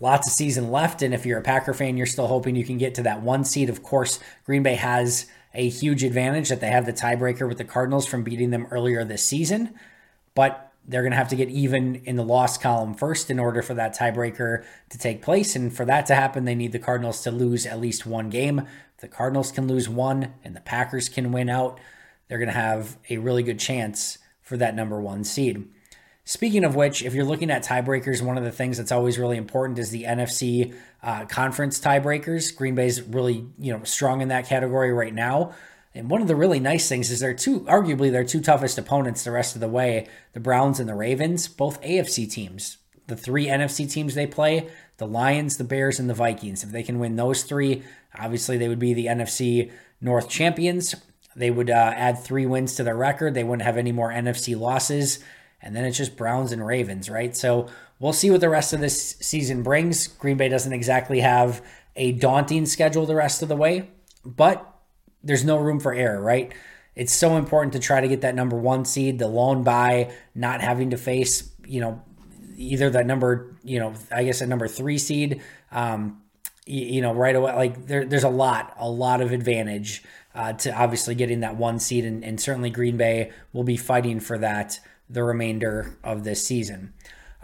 lots 0.00 0.26
of 0.26 0.34
season 0.34 0.70
left. 0.70 1.02
And 1.02 1.14
if 1.14 1.24
you're 1.24 1.38
a 1.38 1.42
Packer 1.42 1.72
fan, 1.72 1.96
you're 1.96 2.06
still 2.06 2.26
hoping 2.26 2.56
you 2.56 2.64
can 2.64 2.78
get 2.78 2.96
to 2.96 3.02
that 3.04 3.22
one 3.22 3.44
seed. 3.44 3.70
Of 3.70 3.82
course, 3.82 4.18
Green 4.44 4.62
Bay 4.62 4.74
has 4.74 5.26
a 5.54 5.68
huge 5.68 6.02
advantage 6.02 6.48
that 6.48 6.60
they 6.60 6.70
have 6.70 6.86
the 6.86 6.92
tiebreaker 6.92 7.46
with 7.48 7.58
the 7.58 7.64
Cardinals 7.64 8.06
from 8.06 8.24
beating 8.24 8.50
them 8.50 8.66
earlier 8.70 9.04
this 9.04 9.22
season. 9.22 9.74
But 10.34 10.71
they're 10.86 11.02
going 11.02 11.12
to 11.12 11.16
have 11.16 11.28
to 11.28 11.36
get 11.36 11.48
even 11.48 11.96
in 12.04 12.16
the 12.16 12.24
loss 12.24 12.58
column 12.58 12.94
first 12.94 13.30
in 13.30 13.38
order 13.38 13.62
for 13.62 13.74
that 13.74 13.96
tiebreaker 13.96 14.64
to 14.90 14.98
take 14.98 15.22
place. 15.22 15.54
And 15.54 15.74
for 15.74 15.84
that 15.84 16.06
to 16.06 16.14
happen, 16.14 16.44
they 16.44 16.54
need 16.54 16.72
the 16.72 16.78
Cardinals 16.78 17.22
to 17.22 17.30
lose 17.30 17.66
at 17.66 17.80
least 17.80 18.04
one 18.04 18.30
game. 18.30 18.60
If 18.60 19.00
the 19.00 19.08
Cardinals 19.08 19.52
can 19.52 19.68
lose 19.68 19.88
one 19.88 20.34
and 20.42 20.56
the 20.56 20.60
Packers 20.60 21.08
can 21.08 21.30
win 21.30 21.48
out, 21.48 21.78
they're 22.28 22.38
going 22.38 22.48
to 22.48 22.54
have 22.54 22.98
a 23.10 23.18
really 23.18 23.42
good 23.42 23.58
chance 23.58 24.18
for 24.40 24.56
that 24.56 24.74
number 24.74 25.00
one 25.00 25.22
seed. 25.24 25.68
Speaking 26.24 26.64
of 26.64 26.76
which, 26.76 27.02
if 27.02 27.14
you're 27.14 27.24
looking 27.24 27.50
at 27.50 27.64
tiebreakers, 27.64 28.22
one 28.22 28.38
of 28.38 28.44
the 28.44 28.52
things 28.52 28.78
that's 28.78 28.92
always 28.92 29.18
really 29.18 29.36
important 29.36 29.78
is 29.78 29.90
the 29.90 30.04
NFC 30.04 30.74
uh, 31.02 31.24
conference 31.24 31.80
tiebreakers. 31.80 32.54
Green 32.54 32.76
Bay's 32.76 33.02
really 33.02 33.46
you 33.58 33.72
know 33.72 33.82
strong 33.84 34.20
in 34.20 34.28
that 34.28 34.46
category 34.46 34.92
right 34.92 35.12
now. 35.12 35.52
And 35.94 36.08
one 36.08 36.22
of 36.22 36.28
the 36.28 36.36
really 36.36 36.60
nice 36.60 36.88
things 36.88 37.10
is 37.10 37.20
they're 37.20 37.34
two, 37.34 37.60
arguably, 37.60 38.10
their 38.10 38.24
two 38.24 38.40
toughest 38.40 38.78
opponents 38.78 39.24
the 39.24 39.30
rest 39.30 39.54
of 39.54 39.60
the 39.60 39.68
way 39.68 40.08
the 40.32 40.40
Browns 40.40 40.80
and 40.80 40.88
the 40.88 40.94
Ravens, 40.94 41.48
both 41.48 41.82
AFC 41.82 42.30
teams. 42.30 42.78
The 43.08 43.16
three 43.16 43.46
NFC 43.46 43.90
teams 43.90 44.14
they 44.14 44.26
play 44.26 44.68
the 44.98 45.06
Lions, 45.06 45.56
the 45.56 45.64
Bears, 45.64 45.98
and 45.98 46.08
the 46.08 46.14
Vikings. 46.14 46.62
If 46.62 46.70
they 46.70 46.82
can 46.82 46.98
win 46.98 47.16
those 47.16 47.42
three, 47.42 47.82
obviously 48.16 48.56
they 48.56 48.68
would 48.68 48.78
be 48.78 48.94
the 48.94 49.06
NFC 49.06 49.72
North 50.00 50.28
champions. 50.28 50.94
They 51.34 51.50
would 51.50 51.70
uh, 51.70 51.92
add 51.96 52.22
three 52.22 52.46
wins 52.46 52.74
to 52.76 52.84
their 52.84 52.96
record. 52.96 53.34
They 53.34 53.44
wouldn't 53.44 53.66
have 53.66 53.76
any 53.76 53.92
more 53.92 54.12
NFC 54.12 54.58
losses. 54.58 55.18
And 55.60 55.74
then 55.74 55.84
it's 55.84 55.98
just 55.98 56.16
Browns 56.16 56.52
and 56.52 56.64
Ravens, 56.64 57.10
right? 57.10 57.36
So 57.36 57.68
we'll 57.98 58.12
see 58.12 58.30
what 58.30 58.40
the 58.40 58.48
rest 58.48 58.72
of 58.72 58.80
this 58.80 59.16
season 59.20 59.62
brings. 59.62 60.06
Green 60.06 60.36
Bay 60.36 60.48
doesn't 60.48 60.72
exactly 60.72 61.20
have 61.20 61.62
a 61.96 62.12
daunting 62.12 62.66
schedule 62.66 63.06
the 63.06 63.14
rest 63.14 63.42
of 63.42 63.48
the 63.48 63.56
way, 63.56 63.90
but 64.24 64.71
there's 65.22 65.44
no 65.44 65.58
room 65.58 65.80
for 65.80 65.94
error, 65.94 66.20
right? 66.20 66.52
It's 66.94 67.12
so 67.12 67.36
important 67.36 67.72
to 67.72 67.78
try 67.78 68.00
to 68.00 68.08
get 68.08 68.20
that 68.20 68.34
number 68.34 68.56
one 68.56 68.84
seed, 68.84 69.18
the 69.18 69.28
lone 69.28 69.62
bye, 69.62 70.12
not 70.34 70.60
having 70.60 70.90
to 70.90 70.96
face, 70.96 71.50
you 71.66 71.80
know, 71.80 72.02
either 72.56 72.90
that 72.90 73.06
number, 73.06 73.56
you 73.64 73.78
know, 73.78 73.94
I 74.10 74.24
guess 74.24 74.40
a 74.40 74.46
number 74.46 74.68
three 74.68 74.98
seed, 74.98 75.40
um, 75.70 76.20
you, 76.66 76.84
you 76.84 77.00
know, 77.00 77.14
right 77.14 77.34
away. 77.34 77.54
Like 77.54 77.86
there, 77.86 78.04
there's 78.04 78.24
a 78.24 78.28
lot, 78.28 78.74
a 78.78 78.88
lot 78.88 79.20
of 79.20 79.32
advantage 79.32 80.02
uh, 80.34 80.52
to 80.54 80.72
obviously 80.74 81.14
getting 81.14 81.40
that 81.40 81.56
one 81.56 81.78
seed, 81.78 82.04
and, 82.04 82.24
and 82.24 82.40
certainly 82.40 82.70
Green 82.70 82.96
Bay 82.96 83.32
will 83.52 83.64
be 83.64 83.76
fighting 83.76 84.20
for 84.20 84.38
that 84.38 84.78
the 85.08 85.22
remainder 85.22 85.98
of 86.02 86.24
this 86.24 86.46
season. 86.46 86.92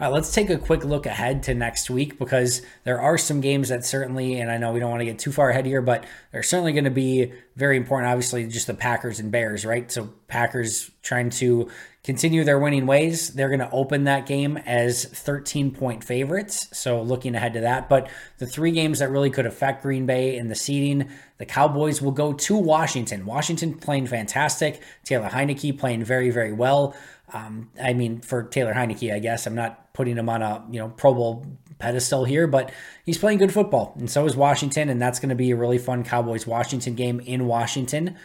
All 0.01 0.07
right, 0.07 0.13
let's 0.13 0.33
take 0.33 0.49
a 0.49 0.57
quick 0.57 0.85
look 0.85 1.05
ahead 1.05 1.43
to 1.43 1.53
next 1.53 1.89
week 1.89 2.17
because 2.17 2.61
there 2.85 3.01
are 3.01 3.17
some 3.17 3.41
games 3.41 3.67
that 3.67 3.83
certainly, 3.83 4.39
and 4.39 4.49
I 4.49 4.55
know 4.55 4.71
we 4.71 4.79
don't 4.79 4.89
want 4.89 5.01
to 5.01 5.05
get 5.05 5.19
too 5.19 5.33
far 5.33 5.49
ahead 5.49 5.65
here, 5.65 5.81
but 5.81 6.05
they're 6.31 6.41
certainly 6.41 6.71
going 6.71 6.85
to 6.85 6.89
be 6.89 7.33
very 7.57 7.75
important. 7.75 8.09
Obviously, 8.09 8.47
just 8.47 8.67
the 8.67 8.73
Packers 8.73 9.19
and 9.19 9.29
Bears, 9.29 9.65
right? 9.65 9.91
So, 9.91 10.09
Packers 10.29 10.89
trying 11.01 11.31
to 11.31 11.69
continue 12.05 12.45
their 12.45 12.59
winning 12.59 12.85
ways. 12.85 13.33
They're 13.33 13.49
going 13.49 13.59
to 13.59 13.69
open 13.71 14.05
that 14.05 14.25
game 14.25 14.55
as 14.55 15.03
13 15.03 15.71
point 15.71 16.05
favorites. 16.05 16.69
So, 16.71 17.01
looking 17.01 17.35
ahead 17.35 17.51
to 17.55 17.59
that. 17.59 17.89
But 17.89 18.09
the 18.37 18.47
three 18.47 18.71
games 18.71 18.99
that 18.99 19.11
really 19.11 19.29
could 19.29 19.45
affect 19.45 19.83
Green 19.83 20.05
Bay 20.05 20.37
in 20.37 20.47
the 20.47 20.55
seeding 20.55 21.09
the 21.39 21.45
Cowboys 21.45 22.01
will 22.01 22.11
go 22.11 22.33
to 22.33 22.57
Washington. 22.57 23.25
Washington 23.25 23.73
playing 23.73 24.07
fantastic. 24.07 24.81
Taylor 25.05 25.29
Heinicke 25.29 25.79
playing 25.79 26.03
very, 26.03 26.29
very 26.31 26.51
well. 26.51 26.93
Um, 27.33 27.69
I 27.81 27.93
mean, 27.93 28.21
for 28.21 28.43
Taylor 28.43 28.73
Heinicke, 28.73 29.13
I 29.13 29.19
guess 29.19 29.45
I'm 29.45 29.55
not 29.55 29.93
putting 29.93 30.17
him 30.17 30.29
on 30.29 30.41
a 30.41 30.65
you 30.71 30.79
know 30.79 30.89
Pro 30.89 31.13
Bowl 31.13 31.45
pedestal 31.77 32.25
here, 32.25 32.47
but 32.47 32.71
he's 33.05 33.17
playing 33.17 33.37
good 33.37 33.53
football, 33.53 33.95
and 33.97 34.09
so 34.09 34.25
is 34.25 34.35
Washington, 34.35 34.89
and 34.89 35.01
that's 35.01 35.19
going 35.19 35.29
to 35.29 35.35
be 35.35 35.51
a 35.51 35.55
really 35.55 35.77
fun 35.77 36.03
Cowboys 36.03 36.45
Washington 36.45 36.95
game 36.95 37.19
in 37.19 37.47
Washington. 37.47 38.15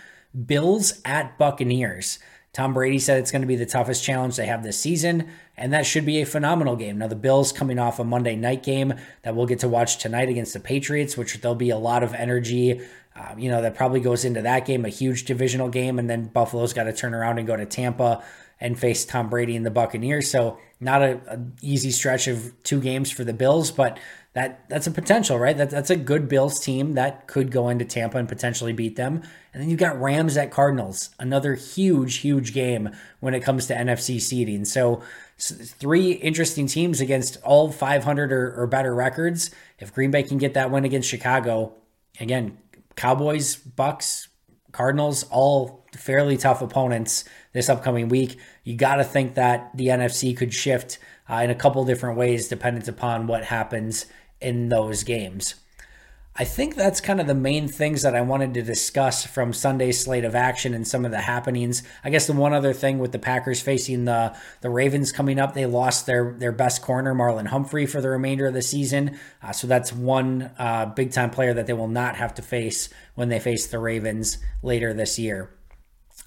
Bills 0.47 1.01
at 1.05 1.39
Buccaneers. 1.39 2.19
Tom 2.53 2.73
Brady 2.73 3.01
said 3.01 3.19
it's 3.19 3.33
going 3.33 3.43
to 3.43 3.49
be 3.49 3.57
the 3.57 3.67
toughest 3.67 4.05
challenge 4.05 4.37
they 4.37 4.47
have 4.47 4.63
this 4.63 4.79
season, 4.79 5.29
and 5.57 5.73
that 5.73 5.85
should 5.85 6.07
be 6.07 6.21
a 6.21 6.27
phenomenal 6.27 6.77
game. 6.77 6.99
Now, 6.99 7.09
the 7.09 7.17
Bills 7.17 7.51
coming 7.51 7.81
off 7.81 7.99
a 7.99 8.05
Monday 8.05 8.37
night 8.37 8.63
game 8.63 8.95
that 9.23 9.35
we'll 9.35 9.47
get 9.47 9.59
to 9.61 9.69
watch 9.69 9.99
tonight 9.99 10.29
against 10.29 10.53
the 10.53 10.61
Patriots, 10.61 11.17
which 11.17 11.41
there'll 11.41 11.57
be 11.57 11.71
a 11.71 11.77
lot 11.77 12.05
of 12.05 12.15
energy. 12.15 12.81
Uh, 13.17 13.35
you 13.37 13.51
know, 13.51 13.61
that 13.61 13.75
probably 13.75 13.99
goes 13.99 14.25
into 14.25 14.43
that 14.43 14.67
game, 14.67 14.85
a 14.85 14.89
huge 14.89 15.25
divisional 15.25 15.69
game, 15.69 15.99
and 15.99 16.09
then 16.09 16.27
Buffalo's 16.27 16.73
got 16.73 16.85
to 16.85 16.93
turn 16.93 17.13
around 17.13 17.39
and 17.39 17.47
go 17.47 17.57
to 17.57 17.67
Tampa 17.67 18.23
and 18.61 18.79
face 18.79 19.05
Tom 19.05 19.29
Brady 19.29 19.57
and 19.57 19.67
the 19.67 19.71
Buccaneers. 19.71 20.31
So 20.31 20.59
not 20.81 21.03
a, 21.03 21.21
a, 21.29 21.39
easy 21.61 21.91
stretch 21.91 22.29
of 22.29 22.53
two 22.63 22.81
games 22.81 23.11
for 23.11 23.25
the 23.25 23.33
Bills, 23.33 23.71
but 23.71 23.99
that 24.35 24.69
that's 24.69 24.87
a 24.87 24.91
potential, 24.91 25.39
right? 25.39 25.57
That, 25.57 25.71
that's 25.71 25.91
a 25.91 25.97
good 25.97 26.29
Bills 26.29 26.59
team 26.61 26.95
that 26.95 27.27
could 27.27 27.51
go 27.51 27.69
into 27.69 27.85
Tampa 27.85 28.19
and 28.19 28.29
potentially 28.29 28.73
beat 28.73 28.97
them. 28.97 29.23
And 29.53 29.63
then 29.63 29.71
you've 29.71 29.79
got 29.79 30.01
Rams 30.01 30.37
at 30.37 30.51
Cardinals, 30.51 31.11
another 31.19 31.55
huge, 31.55 32.17
huge 32.17 32.53
game 32.53 32.91
when 33.21 33.35
it 33.35 33.41
comes 33.41 33.67
to 33.67 33.75
NFC 33.75 34.21
seeding. 34.21 34.65
So 34.65 35.03
three 35.39 36.13
interesting 36.13 36.67
teams 36.67 37.01
against 37.01 37.39
all 37.43 37.71
500 37.71 38.33
or, 38.33 38.55
or 38.61 38.67
better 38.67 38.95
records. 38.95 39.51
If 39.79 39.93
Green 39.93 40.11
Bay 40.11 40.23
can 40.23 40.39
get 40.39 40.55
that 40.55 40.71
win 40.71 40.85
against 40.85 41.09
Chicago, 41.09 41.75
again, 42.21 42.59
Cowboys, 42.97 43.57
Bucks, 43.57 44.29
Cardinals, 44.73 45.25
all 45.31 45.87
fairly 45.93 46.37
tough 46.37 46.61
opponents 46.61 47.25
this 47.55 47.71
upcoming 47.71 48.09
week. 48.09 48.39
You 48.65 48.77
got 48.77 48.97
to 48.97 49.05
think 49.05 49.35
that 49.35 49.75
the 49.75 49.87
NFC 49.87 50.37
could 50.37 50.53
shift 50.53 50.99
uh, 51.31 51.37
in 51.37 51.49
a 51.49 51.55
couple 51.55 51.83
different 51.87 52.19
ways, 52.19 52.49
dependent 52.49 52.87
upon 52.87 53.27
what 53.27 53.45
happens 53.45 54.05
in 54.43 54.69
those 54.69 55.03
games. 55.05 55.55
I 56.37 56.43
think 56.43 56.75
that's 56.75 57.01
kind 57.01 57.21
of 57.21 57.29
the 57.29 57.35
main 57.35 57.69
things 57.69 58.03
that 58.03 58.17
I 58.17 58.21
wanted 58.21 58.55
to 58.55 58.63
discuss 58.63 59.25
from 59.25 59.53
Sunday's 59.53 60.01
slate 60.01 60.25
of 60.25 60.35
action 60.35 60.75
and 60.75 60.87
some 60.87 61.05
of 61.05 61.13
the 61.13 61.21
happenings. 61.21 61.85
I 62.03 62.11
guess 62.11 62.27
the 62.27 62.33
one 62.33 62.53
other 62.53 62.73
thing 62.73 62.99
with 62.99 63.13
the 63.13 63.21
Packers 63.21 63.61
facing 63.61 64.05
the 64.05 64.37
the 64.61 64.69
Ravens 64.69 65.13
coming 65.13 65.39
up, 65.39 65.55
they 65.55 65.65
lost 65.65 66.07
their 66.07 66.35
their 66.37 66.51
best 66.51 66.83
corner, 66.83 67.15
Marlon 67.15 67.47
Humphrey, 67.47 67.87
for 67.87 68.01
the 68.01 68.11
remainder 68.11 68.47
of 68.47 68.55
the 68.55 68.63
season. 68.63 69.17
Uh, 69.41 69.53
so 69.53 69.69
that's 69.69 69.93
one 69.93 70.51
uh, 70.59 70.87
big 70.87 71.13
time 71.13 71.31
player 71.31 71.55
that 71.55 71.69
they 71.69 71.73
will 71.73 71.87
not 71.87 72.17
have 72.17 72.35
to 72.35 72.43
face 72.43 72.89
when 73.15 73.29
they 73.29 73.39
face 73.39 73.69
the 73.69 73.79
Ravens 73.79 74.39
later 74.61 74.93
this 74.93 75.21
year. 75.21 75.51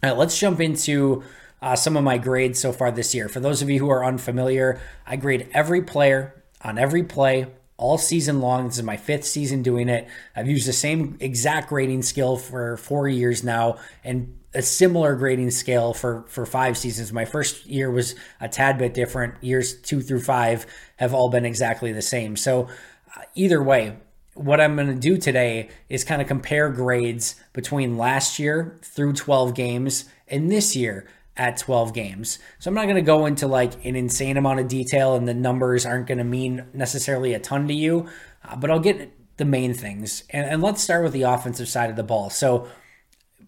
All 0.04 0.12
right, 0.12 0.18
let's 0.18 0.38
jump 0.38 0.62
into 0.62 1.24
uh, 1.60 1.76
some 1.76 1.98
of 1.98 2.04
my 2.04 2.20
grades 2.20 2.60
so 2.60 2.72
far 2.72 2.92
this 2.92 3.16
year. 3.16 3.28
For 3.28 3.40
those 3.40 3.64
of 3.64 3.70
you 3.70 3.80
who 3.80 3.90
are 3.90 4.06
unfamiliar, 4.06 4.80
I 5.08 5.16
grade 5.16 5.50
every 5.54 5.82
player 5.82 6.44
on 6.62 6.78
every 6.78 7.02
play 7.02 7.48
all 7.78 7.98
season 7.98 8.40
long. 8.40 8.68
This 8.68 8.78
is 8.78 8.84
my 8.84 8.98
fifth 8.98 9.26
season 9.26 9.64
doing 9.64 9.90
it. 9.90 10.08
I've 10.36 10.48
used 10.48 10.68
the 10.68 10.74
same 10.74 11.18
exact 11.20 11.70
grading 11.70 12.04
scale 12.04 12.38
for 12.38 12.78
four 12.78 13.08
years 13.08 13.44
now 13.44 13.80
and 14.04 14.38
a 14.54 14.62
similar 14.62 15.16
grading 15.16 15.50
scale 15.50 15.96
for, 15.96 16.26
for 16.28 16.46
five 16.46 16.78
seasons. 16.78 17.12
My 17.12 17.26
first 17.26 17.66
year 17.66 17.90
was 17.90 18.14
a 18.40 18.48
tad 18.48 18.78
bit 18.78 18.94
different. 18.94 19.44
Years 19.44 19.82
two 19.82 20.02
through 20.02 20.22
five 20.22 20.68
have 20.98 21.16
all 21.16 21.32
been 21.32 21.46
exactly 21.46 21.92
the 21.92 22.04
same. 22.04 22.36
So, 22.36 22.68
uh, 23.16 23.22
either 23.34 23.64
way, 23.64 23.98
what 24.38 24.62
I'm 24.62 24.76
going 24.76 24.88
to 24.88 24.96
do 24.96 25.18
today 25.18 25.70
is 25.90 26.04
kind 26.04 26.22
of 26.22 26.28
compare 26.28 26.70
grades 26.70 27.36
between 27.54 27.98
last 27.98 28.40
year 28.40 28.78
through 28.82 29.14
12 29.14 29.54
games 29.54 30.06
and 30.28 30.52
this 30.52 30.76
year 30.76 31.08
at 31.36 31.58
12 31.58 31.94
games. 31.94 32.40
So 32.60 32.70
I'm 32.70 32.76
not 32.76 32.86
going 32.86 32.96
to 32.96 33.02
go 33.02 33.26
into 33.26 33.48
like 33.48 33.86
an 33.86 33.96
insane 33.96 34.38
amount 34.38 34.60
of 34.60 34.68
detail 34.68 35.16
and 35.16 35.28
the 35.28 35.34
numbers 35.34 35.86
aren't 35.86 36.08
going 36.08 36.18
to 36.18 36.24
mean 36.24 36.66
necessarily 36.74 37.34
a 37.34 37.40
ton 37.40 37.68
to 37.68 37.74
you, 37.74 38.08
uh, 38.44 38.56
but 38.56 38.72
I'll 38.72 38.80
get 38.80 39.12
the 39.38 39.46
main 39.46 39.74
things. 39.74 40.24
And, 40.32 40.50
and, 40.50 40.62
let's 40.64 40.82
start 40.82 41.04
with 41.04 41.14
the 41.14 41.22
offensive 41.22 41.70
side 41.70 41.92
of 41.92 41.96
the 41.96 42.04
ball. 42.04 42.32
So 42.32 42.68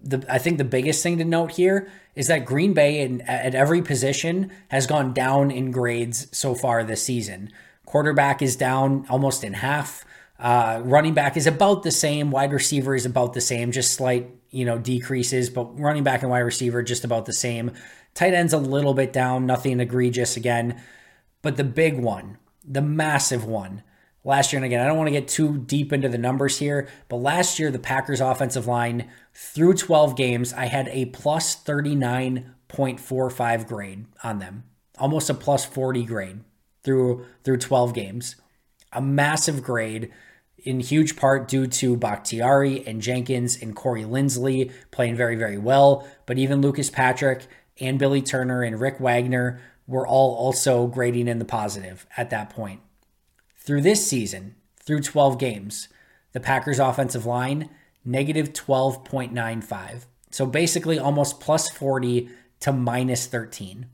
the, 0.03 0.23
I 0.29 0.37
think 0.37 0.59
the 0.59 0.63
biggest 0.63 1.01
thing 1.01 1.17
to 1.17 1.25
note 1.25 1.51
here 1.51 1.91
is 2.15 2.27
that 2.27 2.45
Green 2.45 2.73
Bay 2.73 3.01
in, 3.01 3.21
at 3.21 3.55
every 3.55 3.81
position 3.81 4.51
has 4.69 4.85
gone 4.85 5.13
down 5.13 5.49
in 5.49 5.71
grades 5.71 6.27
so 6.31 6.53
far 6.53 6.83
this 6.83 7.03
season. 7.03 7.51
Quarterback 7.85 8.43
is 8.43 8.55
down 8.55 9.07
almost 9.09 9.43
in 9.43 9.53
half. 9.53 10.05
Uh, 10.39 10.81
running 10.85 11.13
back 11.13 11.35
is 11.35 11.47
about 11.47 11.83
the 11.83 11.91
same. 11.91 12.31
Wide 12.31 12.53
receiver 12.53 12.95
is 12.95 13.05
about 13.05 13.33
the 13.33 13.41
same, 13.41 13.71
just 13.71 13.93
slight 13.93 14.29
you 14.51 14.65
know 14.65 14.77
decreases, 14.77 15.49
but 15.49 15.79
running 15.79 16.03
back 16.03 16.21
and 16.21 16.31
wide 16.31 16.39
receiver 16.39 16.81
just 16.81 17.03
about 17.03 17.25
the 17.25 17.33
same. 17.33 17.71
Tight 18.13 18.33
ends 18.33 18.53
a 18.53 18.57
little 18.57 18.93
bit 18.93 19.13
down, 19.13 19.45
nothing 19.45 19.79
egregious 19.79 20.37
again. 20.37 20.81
But 21.41 21.57
the 21.57 21.63
big 21.63 21.99
one, 21.99 22.37
the 22.65 22.81
massive 22.81 23.45
one, 23.45 23.83
last 24.23 24.51
year, 24.51 24.57
and 24.57 24.65
again, 24.65 24.81
I 24.81 24.87
don't 24.87 24.97
want 24.97 25.07
to 25.07 25.11
get 25.11 25.27
too 25.27 25.57
deep 25.57 25.93
into 25.93 26.09
the 26.09 26.17
numbers 26.17 26.57
here, 26.59 26.87
but 27.07 27.17
last 27.17 27.59
year, 27.59 27.71
the 27.71 27.79
Packers 27.79 28.21
offensive 28.21 28.67
line 28.67 29.09
through 29.33 29.75
12 29.75 30.17
games, 30.17 30.53
I 30.53 30.65
had 30.65 30.89
a 30.89 31.05
plus 31.05 31.55
39.45 31.63 33.67
grade 33.67 34.05
on 34.23 34.39
them, 34.39 34.63
almost 34.97 35.29
a 35.29 35.33
plus 35.33 35.65
40 35.65 36.03
grade 36.03 36.39
through 36.83 37.25
through 37.43 37.57
12 37.57 37.93
games. 37.93 38.35
A 38.91 39.01
massive 39.01 39.61
grade 39.61 40.11
in 40.63 40.79
huge 40.79 41.15
part 41.15 41.47
due 41.47 41.67
to 41.67 41.97
Bakhtiari 41.97 42.85
and 42.85 43.01
Jenkins 43.01 43.61
and 43.61 43.75
Corey 43.75 44.03
Linsley 44.03 44.71
playing 44.91 45.15
very, 45.15 45.35
very 45.35 45.57
well. 45.57 46.07
But 46.25 46.37
even 46.37 46.61
Lucas 46.61 46.89
Patrick 46.89 47.47
and 47.79 47.99
Billy 47.99 48.21
Turner 48.21 48.63
and 48.63 48.79
Rick 48.79 48.99
Wagner 48.99 49.61
were 49.87 50.07
all 50.07 50.35
also 50.35 50.87
grading 50.87 51.27
in 51.27 51.39
the 51.39 51.45
positive 51.45 52.05
at 52.15 52.29
that 52.29 52.49
point. 52.49 52.81
Through 53.57 53.81
this 53.81 54.05
season, 54.07 54.55
through 54.77 55.01
12 55.01 55.37
games, 55.37 55.87
the 56.33 56.39
Packers 56.39 56.79
offensive 56.79 57.25
line 57.25 57.69
negative 58.05 58.53
12.95. 58.53 60.05
So 60.31 60.45
basically 60.45 60.99
almost 60.99 61.39
plus 61.39 61.69
40 61.69 62.29
to 62.61 62.71
minus 62.71 63.25
13. 63.27 63.87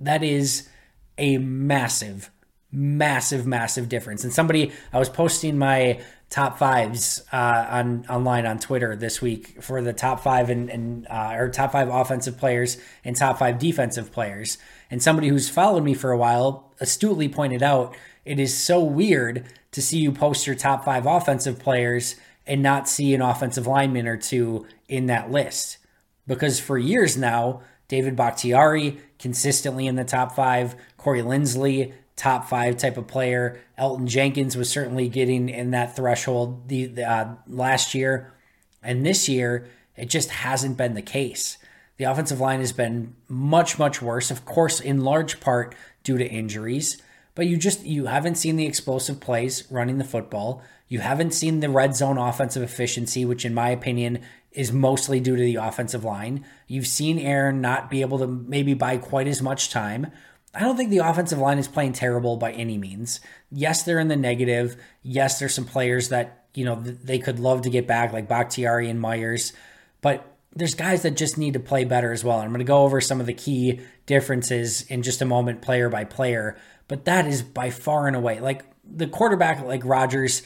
That 0.00 0.22
is 0.22 0.68
a 1.16 1.38
massive, 1.38 2.30
massive, 2.70 3.46
massive 3.46 3.88
difference. 3.88 4.24
And 4.24 4.32
somebody, 4.32 4.72
I 4.92 4.98
was 4.98 5.08
posting 5.08 5.56
my 5.58 6.00
top 6.30 6.58
fives 6.58 7.22
uh, 7.32 7.66
on 7.70 8.04
online 8.10 8.44
on 8.44 8.58
Twitter 8.58 8.94
this 8.94 9.22
week 9.22 9.62
for 9.62 9.80
the 9.80 9.94
top 9.94 10.20
five 10.20 10.50
and, 10.50 10.68
and 10.68 11.06
uh, 11.08 11.34
or 11.34 11.48
top 11.48 11.72
five 11.72 11.88
offensive 11.88 12.36
players 12.36 12.76
and 13.04 13.16
top 13.16 13.38
five 13.38 13.58
defensive 13.58 14.12
players. 14.12 14.58
And 14.90 15.02
somebody 15.02 15.28
who's 15.28 15.48
followed 15.48 15.84
me 15.84 15.94
for 15.94 16.10
a 16.10 16.18
while 16.18 16.70
astutely 16.80 17.28
pointed 17.28 17.62
out 17.62 17.96
it 18.24 18.38
is 18.38 18.54
so 18.54 18.84
weird 18.84 19.46
to 19.72 19.80
see 19.80 19.98
you 19.98 20.12
post 20.12 20.46
your 20.46 20.56
top 20.56 20.84
five 20.84 21.06
offensive 21.06 21.58
players 21.58 22.16
and 22.46 22.62
not 22.62 22.88
see 22.88 23.14
an 23.14 23.22
offensive 23.22 23.66
lineman 23.66 24.06
or 24.06 24.16
two 24.18 24.66
in 24.88 25.06
that 25.06 25.30
list. 25.30 25.78
Because 26.26 26.60
for 26.60 26.76
years 26.76 27.16
now, 27.16 27.62
David 27.88 28.16
Bakhtiari 28.16 28.98
consistently 29.18 29.86
in 29.86 29.96
the 29.96 30.04
top 30.04 30.34
five, 30.34 30.76
Corey 30.98 31.22
Linsley, 31.22 31.94
top 32.18 32.48
five 32.48 32.76
type 32.76 32.98
of 32.98 33.06
player. 33.06 33.60
Elgton 33.78 34.06
Jenkins 34.06 34.56
was 34.56 34.68
certainly 34.68 35.08
getting 35.08 35.48
in 35.48 35.70
that 35.70 35.96
threshold 35.96 36.68
the, 36.68 36.86
the 36.86 37.10
uh, 37.10 37.34
last 37.46 37.94
year, 37.94 38.34
and 38.82 39.06
this 39.06 39.28
year 39.28 39.68
it 39.96 40.10
just 40.10 40.28
hasn't 40.30 40.76
been 40.76 40.94
the 40.94 41.02
case. 41.02 41.56
The 41.96 42.04
offensive 42.04 42.40
line 42.40 42.60
has 42.60 42.72
been 42.72 43.16
much 43.28 43.78
much 43.78 44.02
worse, 44.02 44.30
of 44.30 44.44
course, 44.44 44.80
in 44.80 45.02
large 45.02 45.40
part 45.40 45.74
due 46.02 46.18
to 46.18 46.28
injuries. 46.28 47.00
But 47.34 47.46
you 47.46 47.56
just 47.56 47.84
you 47.84 48.06
haven't 48.06 48.34
seen 48.34 48.56
the 48.56 48.66
explosive 48.66 49.20
plays 49.20 49.64
running 49.70 49.98
the 49.98 50.04
football. 50.04 50.62
You 50.88 51.00
haven't 51.00 51.34
seen 51.34 51.60
the 51.60 51.68
red 51.68 51.94
zone 51.94 52.18
offensive 52.18 52.62
efficiency, 52.62 53.24
which 53.24 53.44
in 53.44 53.54
my 53.54 53.70
opinion 53.70 54.20
is 54.52 54.72
mostly 54.72 55.20
due 55.20 55.36
to 55.36 55.42
the 55.42 55.56
offensive 55.56 56.04
line. 56.04 56.44
You've 56.66 56.86
seen 56.86 57.18
Aaron 57.18 57.60
not 57.60 57.90
be 57.90 58.00
able 58.00 58.18
to 58.18 58.26
maybe 58.26 58.74
buy 58.74 58.96
quite 58.96 59.28
as 59.28 59.42
much 59.42 59.70
time. 59.70 60.10
I 60.54 60.60
don't 60.60 60.76
think 60.76 60.90
the 60.90 60.98
offensive 60.98 61.38
line 61.38 61.58
is 61.58 61.68
playing 61.68 61.92
terrible 61.92 62.36
by 62.36 62.52
any 62.52 62.78
means. 62.78 63.20
Yes, 63.50 63.82
they're 63.82 63.98
in 63.98 64.08
the 64.08 64.16
negative. 64.16 64.76
Yes, 65.02 65.38
there's 65.38 65.54
some 65.54 65.66
players 65.66 66.08
that, 66.08 66.46
you 66.54 66.64
know, 66.64 66.76
they 66.76 67.18
could 67.18 67.38
love 67.38 67.62
to 67.62 67.70
get 67.70 67.86
back, 67.86 68.12
like 68.12 68.28
Bakhtiari 68.28 68.88
and 68.88 69.00
Myers. 69.00 69.52
But 70.00 70.24
there's 70.54 70.74
guys 70.74 71.02
that 71.02 71.16
just 71.16 71.38
need 71.38 71.52
to 71.52 71.60
play 71.60 71.84
better 71.84 72.12
as 72.12 72.24
well. 72.24 72.38
And 72.38 72.46
I'm 72.46 72.52
going 72.52 72.60
to 72.60 72.64
go 72.64 72.82
over 72.82 73.00
some 73.00 73.20
of 73.20 73.26
the 73.26 73.34
key 73.34 73.80
differences 74.06 74.82
in 74.82 75.02
just 75.02 75.22
a 75.22 75.26
moment, 75.26 75.60
player 75.60 75.88
by 75.88 76.04
player. 76.04 76.56
But 76.88 77.04
that 77.04 77.26
is 77.26 77.42
by 77.42 77.70
far 77.70 78.06
and 78.06 78.16
away, 78.16 78.40
like 78.40 78.64
the 78.84 79.06
quarterback, 79.06 79.62
like 79.64 79.84
Rodgers, 79.84 80.42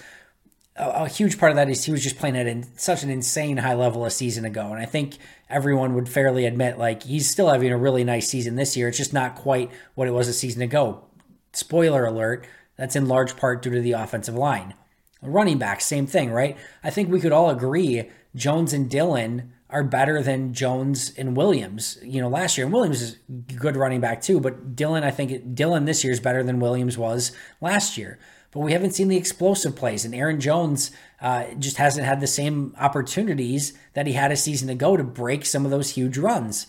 a, 0.76 1.04
a 1.04 1.08
huge 1.08 1.38
part 1.38 1.50
of 1.50 1.56
that 1.56 1.68
is 1.68 1.84
he 1.84 1.92
was 1.92 2.02
just 2.02 2.18
playing 2.18 2.36
at 2.36 2.46
in, 2.46 2.66
such 2.76 3.02
an 3.02 3.10
insane 3.10 3.58
high 3.58 3.74
level 3.74 4.04
a 4.04 4.10
season 4.10 4.44
ago. 4.44 4.72
And 4.72 4.80
I 4.80 4.86
think 4.86 5.18
everyone 5.48 5.94
would 5.94 6.08
fairly 6.08 6.46
admit, 6.46 6.78
like, 6.78 7.02
he's 7.02 7.30
still 7.30 7.50
having 7.50 7.72
a 7.72 7.76
really 7.76 8.04
nice 8.04 8.28
season 8.28 8.56
this 8.56 8.76
year. 8.76 8.88
It's 8.88 8.98
just 8.98 9.12
not 9.12 9.34
quite 9.34 9.70
what 9.94 10.08
it 10.08 10.12
was 10.12 10.28
a 10.28 10.32
season 10.32 10.62
ago. 10.62 11.04
Spoiler 11.52 12.04
alert, 12.04 12.46
that's 12.76 12.96
in 12.96 13.06
large 13.06 13.36
part 13.36 13.62
due 13.62 13.70
to 13.70 13.80
the 13.80 13.92
offensive 13.92 14.34
line. 14.34 14.74
Running 15.20 15.58
back, 15.58 15.80
same 15.80 16.06
thing, 16.06 16.30
right? 16.30 16.56
I 16.82 16.90
think 16.90 17.08
we 17.08 17.20
could 17.20 17.32
all 17.32 17.50
agree 17.50 18.10
Jones 18.34 18.72
and 18.72 18.90
Dillon 18.90 19.52
are 19.70 19.84
better 19.84 20.22
than 20.22 20.52
Jones 20.52 21.12
and 21.16 21.36
Williams. 21.36 21.98
You 22.02 22.20
know, 22.20 22.28
last 22.28 22.58
year, 22.58 22.66
and 22.66 22.74
Williams 22.74 23.00
is 23.00 23.18
good 23.56 23.76
running 23.76 24.00
back 24.00 24.20
too, 24.20 24.40
but 24.40 24.74
Dillon, 24.74 25.04
I 25.04 25.10
think 25.10 25.54
Dillon 25.54 25.84
this 25.84 26.02
year 26.02 26.12
is 26.12 26.20
better 26.20 26.42
than 26.42 26.60
Williams 26.60 26.98
was 26.98 27.32
last 27.60 27.96
year 27.96 28.18
but 28.52 28.60
we 28.60 28.72
haven't 28.72 28.92
seen 28.92 29.08
the 29.08 29.16
explosive 29.16 29.74
plays. 29.74 30.04
And 30.04 30.14
Aaron 30.14 30.40
Jones 30.40 30.90
uh, 31.20 31.46
just 31.58 31.78
hasn't 31.78 32.06
had 32.06 32.20
the 32.20 32.26
same 32.26 32.74
opportunities 32.78 33.72
that 33.94 34.06
he 34.06 34.12
had 34.12 34.30
a 34.30 34.36
season 34.36 34.68
ago 34.68 34.96
to 34.96 35.02
break 35.02 35.44
some 35.44 35.64
of 35.64 35.70
those 35.70 35.90
huge 35.90 36.18
runs. 36.18 36.66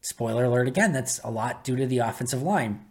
Spoiler 0.00 0.44
alert 0.44 0.68
again, 0.68 0.92
that's 0.92 1.18
a 1.24 1.30
lot 1.30 1.64
due 1.64 1.76
to 1.76 1.86
the 1.86 1.98
offensive 1.98 2.42
line. 2.42 2.84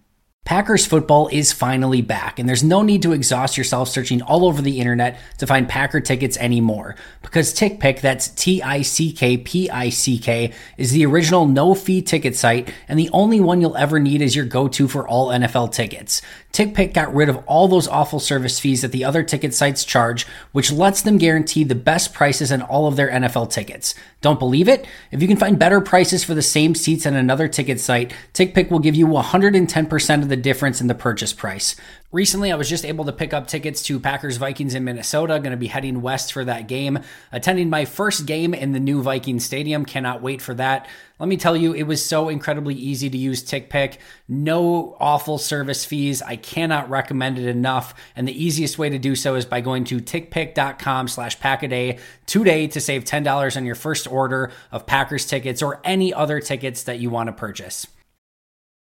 Packers 0.47 0.85
football 0.85 1.27
is 1.29 1.51
finally 1.51 2.01
back, 2.01 2.39
and 2.39 2.47
there's 2.47 2.63
no 2.63 2.81
need 2.81 3.01
to 3.01 3.11
exhaust 3.11 3.57
yourself 3.57 3.89
searching 3.89 4.21
all 4.21 4.45
over 4.45 4.61
the 4.61 4.79
internet 4.79 5.19
to 5.39 5.45
find 5.45 5.67
Packer 5.67 5.99
tickets 5.99 6.37
anymore. 6.37 6.95
Because 7.21 7.53
TickPick, 7.53 7.99
that's 7.99 8.29
T 8.29 8.63
I 8.63 8.81
C 8.81 9.11
K 9.11 9.35
P 9.35 9.69
I 9.69 9.89
C 9.89 10.17
K, 10.17 10.53
is 10.77 10.91
the 10.91 11.05
original 11.05 11.45
no 11.45 11.75
fee 11.75 12.01
ticket 12.01 12.33
site 12.33 12.73
and 12.87 12.97
the 12.97 13.09
only 13.11 13.41
one 13.41 13.59
you'll 13.59 13.75
ever 13.75 13.99
need 13.99 14.21
is 14.21 14.37
your 14.37 14.45
go 14.45 14.69
to 14.69 14.87
for 14.87 15.05
all 15.05 15.27
NFL 15.27 15.73
tickets. 15.73 16.21
TickPick 16.53 16.93
got 16.93 17.13
rid 17.13 17.27
of 17.27 17.43
all 17.45 17.67
those 17.67 17.89
awful 17.89 18.19
service 18.19 18.57
fees 18.57 18.81
that 18.81 18.93
the 18.93 19.03
other 19.03 19.23
ticket 19.23 19.53
sites 19.53 19.83
charge, 19.83 20.25
which 20.53 20.71
lets 20.71 21.01
them 21.01 21.17
guarantee 21.17 21.65
the 21.65 21.75
best 21.75 22.13
prices 22.13 22.53
on 22.53 22.61
all 22.61 22.87
of 22.87 22.95
their 22.95 23.11
NFL 23.11 23.51
tickets. 23.51 23.95
Don't 24.21 24.39
believe 24.39 24.69
it? 24.69 24.87
If 25.11 25.21
you 25.21 25.27
can 25.27 25.37
find 25.37 25.59
better 25.59 25.81
prices 25.81 26.23
for 26.23 26.33
the 26.33 26.41
same 26.41 26.73
seats 26.73 27.05
on 27.05 27.15
another 27.15 27.47
ticket 27.49 27.79
site, 27.81 28.13
TickPick 28.33 28.71
will 28.71 28.79
give 28.79 28.95
you 28.95 29.07
110% 29.07 30.21
of 30.23 30.29
the 30.29 30.36
difference 30.37 30.81
in 30.81 30.87
the 30.87 30.95
purchase 30.95 31.33
price. 31.33 31.75
Recently, 32.09 32.53
I 32.53 32.55
was 32.55 32.69
just 32.69 32.85
able 32.85 33.03
to 33.03 33.11
pick 33.11 33.33
up 33.33 33.47
tickets 33.47 33.83
to 33.83 33.99
Packers 33.99 34.37
Vikings 34.37 34.73
in 34.73 34.85
Minnesota. 34.85 35.39
Going 35.39 35.51
to 35.51 35.57
be 35.57 35.67
heading 35.67 36.01
west 36.01 36.31
for 36.31 36.45
that 36.45 36.69
game. 36.69 36.99
Attending 37.33 37.69
my 37.69 37.83
first 37.83 38.25
game 38.25 38.53
in 38.53 38.71
the 38.71 38.79
new 38.79 39.01
Viking 39.01 39.41
Stadium. 39.41 39.83
Cannot 39.83 40.21
wait 40.21 40.41
for 40.41 40.53
that. 40.53 40.87
Let 41.19 41.27
me 41.27 41.35
tell 41.35 41.57
you, 41.57 41.73
it 41.73 41.83
was 41.83 42.05
so 42.05 42.29
incredibly 42.29 42.75
easy 42.75 43.09
to 43.09 43.17
use 43.17 43.43
TickPick. 43.43 43.97
No 44.29 44.95
awful 45.01 45.37
service 45.37 45.83
fees. 45.83 46.21
I 46.21 46.37
cannot 46.37 46.89
recommend 46.89 47.39
it 47.39 47.47
enough. 47.47 47.93
And 48.15 48.25
the 48.25 48.43
easiest 48.43 48.77
way 48.77 48.89
to 48.89 48.97
do 48.97 49.13
so 49.13 49.35
is 49.35 49.45
by 49.45 49.59
going 49.59 49.83
to 49.85 49.99
tickpick.com 49.99 51.09
slash 51.09 51.37
packaday 51.39 51.99
today 52.25 52.67
to 52.67 52.79
save 52.79 53.03
$10 53.03 53.57
on 53.57 53.65
your 53.65 53.75
first 53.75 54.09
order 54.09 54.53
of 54.71 54.85
Packers 54.85 55.25
tickets 55.25 55.61
or 55.61 55.81
any 55.83 56.13
other 56.13 56.39
tickets 56.39 56.83
that 56.83 56.99
you 56.99 57.09
want 57.09 57.27
to 57.27 57.33
purchase. 57.33 57.85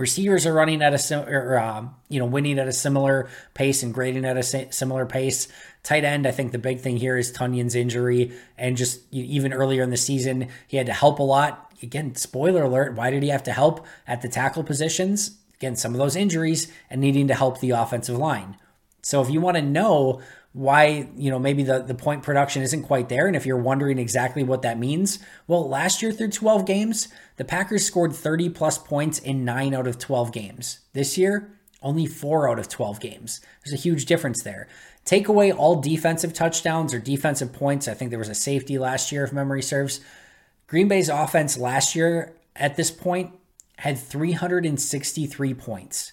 Receivers 0.00 0.46
are 0.46 0.54
running 0.54 0.80
at 0.80 0.94
a 0.94 0.98
similar, 0.98 1.58
uh, 1.58 1.84
you 2.08 2.18
know, 2.18 2.24
winning 2.24 2.58
at 2.58 2.66
a 2.66 2.72
similar 2.72 3.28
pace 3.52 3.82
and 3.82 3.92
grading 3.92 4.24
at 4.24 4.38
a 4.38 4.72
similar 4.72 5.04
pace. 5.04 5.46
Tight 5.82 6.04
end, 6.04 6.26
I 6.26 6.30
think 6.30 6.52
the 6.52 6.58
big 6.58 6.80
thing 6.80 6.96
here 6.96 7.18
is 7.18 7.30
Tonyan's 7.30 7.74
injury, 7.74 8.32
and 8.56 8.78
just 8.78 9.00
even 9.12 9.52
earlier 9.52 9.82
in 9.82 9.90
the 9.90 9.98
season, 9.98 10.48
he 10.66 10.78
had 10.78 10.86
to 10.86 10.94
help 10.94 11.18
a 11.18 11.22
lot. 11.22 11.72
Again, 11.82 12.14
spoiler 12.14 12.62
alert: 12.62 12.94
why 12.94 13.10
did 13.10 13.22
he 13.22 13.28
have 13.28 13.42
to 13.44 13.52
help 13.52 13.86
at 14.06 14.22
the 14.22 14.28
tackle 14.28 14.64
positions? 14.64 15.36
Again, 15.56 15.76
some 15.76 15.92
of 15.92 15.98
those 15.98 16.16
injuries 16.16 16.72
and 16.88 17.02
needing 17.02 17.28
to 17.28 17.34
help 17.34 17.60
the 17.60 17.70
offensive 17.70 18.16
line. 18.16 18.56
So 19.02 19.20
if 19.20 19.28
you 19.28 19.42
want 19.42 19.58
to 19.58 19.62
know 19.62 20.22
why 20.52 21.08
you 21.16 21.30
know 21.30 21.38
maybe 21.38 21.62
the, 21.62 21.80
the 21.80 21.94
point 21.94 22.22
production 22.22 22.62
isn't 22.62 22.82
quite 22.82 23.08
there. 23.08 23.26
And 23.26 23.36
if 23.36 23.46
you're 23.46 23.56
wondering 23.56 23.98
exactly 23.98 24.42
what 24.42 24.62
that 24.62 24.78
means 24.78 25.18
well 25.46 25.68
last 25.68 26.02
year 26.02 26.12
through 26.12 26.30
12 26.30 26.66
games 26.66 27.08
the 27.36 27.44
packers 27.44 27.86
scored 27.86 28.12
30 28.12 28.48
plus 28.50 28.76
points 28.76 29.18
in 29.18 29.44
9 29.44 29.74
out 29.74 29.86
of 29.86 29.98
12 29.98 30.32
games. 30.32 30.80
This 30.92 31.16
year 31.16 31.52
only 31.82 32.06
4 32.06 32.50
out 32.50 32.58
of 32.58 32.68
12 32.68 33.00
games. 33.00 33.40
There's 33.64 33.78
a 33.78 33.82
huge 33.82 34.06
difference 34.06 34.42
there. 34.42 34.68
Take 35.04 35.28
away 35.28 35.50
all 35.52 35.80
defensive 35.80 36.34
touchdowns 36.34 36.92
or 36.92 36.98
defensive 36.98 37.52
points. 37.52 37.88
I 37.88 37.94
think 37.94 38.10
there 38.10 38.18
was 38.18 38.28
a 38.28 38.34
safety 38.34 38.78
last 38.78 39.12
year 39.12 39.24
if 39.24 39.32
memory 39.32 39.62
serves. 39.62 40.00
Green 40.66 40.88
bay's 40.88 41.08
offense 41.08 41.56
last 41.56 41.94
year 41.96 42.34
at 42.54 42.76
this 42.76 42.90
point 42.90 43.32
had 43.78 43.98
363 43.98 45.54
points. 45.54 46.12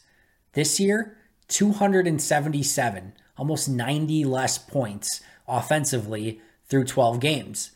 This 0.54 0.80
year 0.80 1.18
277 1.50 3.14
almost 3.38 3.70
90 3.70 4.26
less 4.26 4.58
points 4.58 5.22
offensively 5.48 6.42
through 6.68 6.86
12 6.86 7.20
games. 7.20 7.72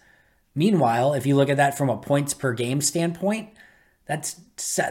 Meanwhile, 0.54 1.13
if 1.13 1.26
you 1.26 1.36
look 1.36 1.50
at 1.50 1.58
that 1.58 1.78
from 1.78 1.89
a 1.89 1.97
points 1.97 2.34
per 2.34 2.54
game 2.54 2.82
standpoint, 2.82 3.50
that's 4.06 4.41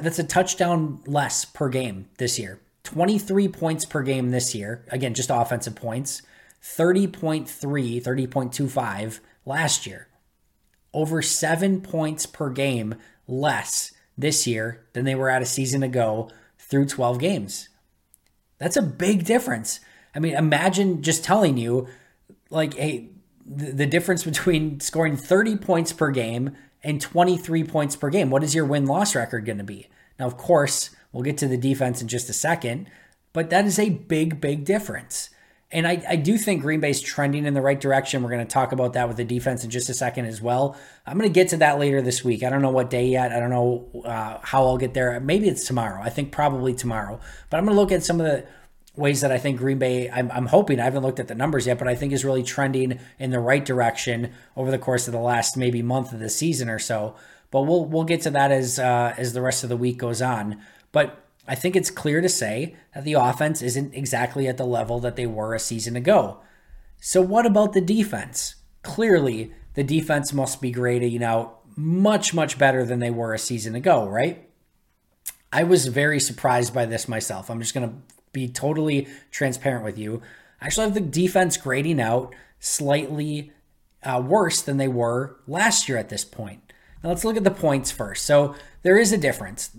that's 0.01 0.19
a 0.19 0.25
touchdown 0.25 1.01
less 1.07 1.45
per 1.45 1.69
game 1.69 2.09
this 2.19 2.39
year. 2.39 2.61
23 2.85 3.49
points 3.49 3.85
per 3.85 4.03
game 4.03 4.31
this 4.31 4.55
year. 4.55 4.85
Again, 4.89 5.13
just 5.13 5.31
offensive 5.31 5.75
points. 5.75 6.23
30.3, 6.63 7.47
30.25 7.47 9.21
last 9.45 9.87
year. 9.87 10.09
Over 10.93 11.23
7 11.23 11.83
points 11.83 12.27
per 12.27 12.51
game 12.51 12.95
less 13.29 13.93
this 14.17 14.47
year 14.47 14.87
than 14.93 15.05
they 15.05 15.15
were 15.15 15.31
at 15.31 15.43
a 15.43 15.47
season 15.47 15.83
ago 15.83 16.31
through 16.59 16.87
12 16.87 17.19
games. 17.19 17.69
That's 18.59 18.77
a 18.77 18.83
big 18.83 19.25
difference. 19.25 19.81
I 20.15 20.19
mean, 20.19 20.35
imagine 20.35 21.03
just 21.03 21.25
telling 21.25 21.57
you, 21.57 21.89
like, 22.51 22.75
hey, 22.75 23.11
the, 23.47 23.73
the 23.73 23.87
difference 23.87 24.25
between 24.25 24.81
scoring 24.81 25.17
30 25.17 25.57
points 25.57 25.93
per 25.93 26.11
game 26.11 26.57
and 26.83 27.01
23 27.01 27.65
points 27.65 27.97
per 27.97 28.11
game. 28.11 28.31
What 28.31 28.43
is 28.43 28.55
your 28.55 28.65
win 28.65 28.87
loss 28.87 29.15
record 29.15 29.45
going 29.45 29.59
to 29.59 29.65
be? 29.65 29.89
Now, 30.19 30.27
of 30.27 30.37
course, 30.37 30.91
we'll 31.13 31.23
get 31.23 31.39
to 31.39 31.49
the 31.49 31.57
defense 31.57 32.01
in 32.03 32.09
just 32.09 32.29
a 32.29 32.33
second, 32.33 32.89
but 33.33 33.51
that 33.51 33.65
is 33.65 33.79
a 33.79 33.91
big, 33.91 34.41
big 34.41 34.65
difference. 34.65 35.31
And 35.73 35.87
I, 35.87 36.03
I 36.09 36.17
do 36.17 36.37
think 36.37 36.63
Green 36.63 36.81
Bay's 36.81 37.01
trending 37.01 37.47
in 37.47 37.55
the 37.55 37.61
right 37.61 37.81
direction. 37.81 38.23
We're 38.23 38.31
going 38.31 38.45
to 38.45 38.53
talk 38.53 38.73
about 38.73 38.95
that 38.95 39.07
with 39.07 39.17
the 39.17 39.25
defense 39.25 39.63
in 39.63 39.71
just 39.71 39.89
a 39.89 39.95
second 39.95 40.25
as 40.25 40.43
well. 40.43 40.77
I'm 41.07 41.17
going 41.17 41.31
to 41.31 41.35
get 41.35 41.49
to 41.51 41.59
that 41.59 41.79
later 41.79 42.03
this 42.03 42.25
week. 42.25 42.43
I 42.43 42.51
don't 42.51 42.61
know 42.61 42.71
what 42.71 42.91
day 42.91 43.07
yet. 43.07 43.31
I 43.31 43.39
don't 43.39 43.51
know 43.51 44.03
uh, 44.05 44.39
how 44.43 44.65
I'll 44.65 44.79
get 44.79 44.95
there. 44.95 45.21
Maybe 45.21 45.49
it's 45.49 45.65
tomorrow. 45.65 46.03
I 46.03 46.11
think 46.11 46.33
probably 46.33 46.75
tomorrow. 46.75 47.21
But 47.51 47.59
I'm 47.59 47.67
going 47.67 47.77
to 47.77 47.81
look 47.81 47.93
at 47.93 48.03
some 48.03 48.21
of 48.21 48.27
the 48.27 48.47
ways 48.97 49.21
that 49.21 49.33
I 49.33 49.39
think 49.39 49.59
Green 49.59 49.79
Bay, 49.79 50.11
I'm, 50.11 50.31
I'm 50.31 50.47
hoping, 50.47 50.81
I 50.81 50.85
haven't 50.85 51.03
looked 51.03 51.21
at 51.21 51.29
the 51.29 51.35
numbers 51.35 51.67
yet, 51.67 51.79
but 51.79 51.89
I 51.89 51.95
think 51.95 52.13
is 52.13 52.25
really 52.25 52.43
trending 52.43 52.99
in 53.19 53.31
the 53.31 53.41
right 53.41 53.65
direction 53.65 54.33
over 54.57 54.71
the 54.71 54.79
course 54.79 55.07
of 55.07 55.13
the 55.13 55.21
last 55.21 55.57
maybe 55.57 55.83
month 55.83 56.13
of 56.13 56.21
the 56.21 56.29
season 56.29 56.69
or 56.69 56.79
so. 56.79 57.15
But 57.51 57.63
we'll 57.63 57.85
we'll 57.85 58.05
get 58.05 58.21
to 58.23 58.31
that 58.31 58.53
as 58.53 58.79
uh, 58.79 59.15
as 59.17 59.33
the 59.33 59.43
rest 59.43 59.63
of 59.63 59.69
the 59.69 59.77
week 59.77 59.99
goes 59.99 60.23
on. 60.23 60.61
But 60.93 61.25
I 61.49 61.57
think 61.57 61.75
it's 61.75 61.91
clear 61.91 62.21
to 62.21 62.29
say 62.29 62.77
that 62.95 63.05
the 63.05 63.15
offense 63.15 63.61
isn't 63.61 63.95
exactly 63.95 64.47
at 64.47 64.57
the 64.57 64.65
level 64.65 65.01
that 65.01 65.17
they 65.17 65.27
were 65.27 65.55
a 65.55 65.59
season 65.59 65.97
ago. 65.97 66.41
So, 67.01 67.21
what 67.21 67.47
about 67.47 67.73
the 67.73 67.81
defense? 67.81 68.57
Clearly, 68.83 69.53
the 69.75 69.83
defense 69.83 70.33
must 70.33 70.61
be 70.61 70.71
grading 70.71 71.25
out 71.25 71.61
much, 71.77 72.35
much 72.35 72.59
better 72.59 72.85
than 72.85 73.01
they 73.01 73.11
were 73.11 73.35
a 73.35 73.39
season 73.39 73.75
ago, 73.75 74.07
right? 74.07 74.49
I 75.53 75.65
was 75.65 75.87
very 75.87 76.21
surprised 76.21 76.73
by 76.73 76.87
this 76.87 77.09
myself. 77.09 77.51
I'm 77.51 77.61
just 77.61 77.75
going 77.75 77.89
to 77.89 77.97
be 78.33 78.49
totally 78.49 79.09
transparent 79.31 79.85
with 79.85 79.99
you. 79.99 80.23
I 80.61 80.67
actually 80.67 80.87
have 80.87 80.95
the 80.95 81.01
defense 81.01 81.57
grading 81.57 82.01
out 82.01 82.35
slightly 82.59 83.53
uh, 84.03 84.23
worse 84.25 84.63
than 84.63 84.77
they 84.77 84.89
were 84.89 85.37
last 85.47 85.89
year 85.89 85.99
at 85.99 86.09
this 86.09 86.25
point. 86.25 86.73
Now, 87.03 87.11
let's 87.11 87.25
look 87.25 87.37
at 87.37 87.45
the 87.45 87.51
points 87.51 87.91
first. 87.91 88.25
So, 88.25 88.55
there 88.83 88.99
is 88.99 89.13
a 89.13 89.19
difference 89.19 89.71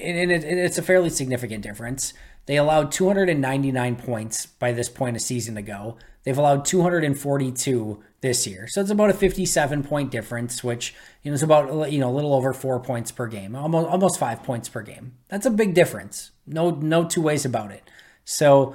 and 0.00 0.30
it, 0.30 0.44
it's 0.44 0.78
a 0.78 0.82
fairly 0.82 1.10
significant 1.10 1.62
difference. 1.62 2.14
They 2.46 2.56
allowed 2.56 2.92
299 2.92 3.96
points 3.96 4.46
by 4.46 4.72
this 4.72 4.88
point 4.88 5.16
a 5.16 5.20
season 5.20 5.56
ago. 5.56 5.96
They've 6.24 6.36
allowed 6.36 6.64
242 6.64 8.02
this 8.24 8.46
year. 8.46 8.66
So 8.66 8.80
it's 8.80 8.90
about 8.90 9.10
a 9.10 9.14
57 9.14 9.84
point 9.84 10.10
difference, 10.10 10.64
which 10.64 10.94
you 11.22 11.30
know 11.30 11.34
is 11.34 11.42
about 11.42 11.92
you 11.92 12.00
know 12.00 12.10
a 12.10 12.16
little 12.16 12.34
over 12.34 12.54
4 12.54 12.80
points 12.80 13.12
per 13.12 13.26
game. 13.26 13.54
Almost 13.54 13.88
almost 13.88 14.18
5 14.18 14.42
points 14.42 14.68
per 14.68 14.80
game. 14.80 15.12
That's 15.28 15.44
a 15.44 15.50
big 15.50 15.74
difference. 15.74 16.30
No 16.46 16.70
no 16.70 17.04
two 17.04 17.20
ways 17.20 17.44
about 17.44 17.70
it. 17.70 17.88
So 18.24 18.74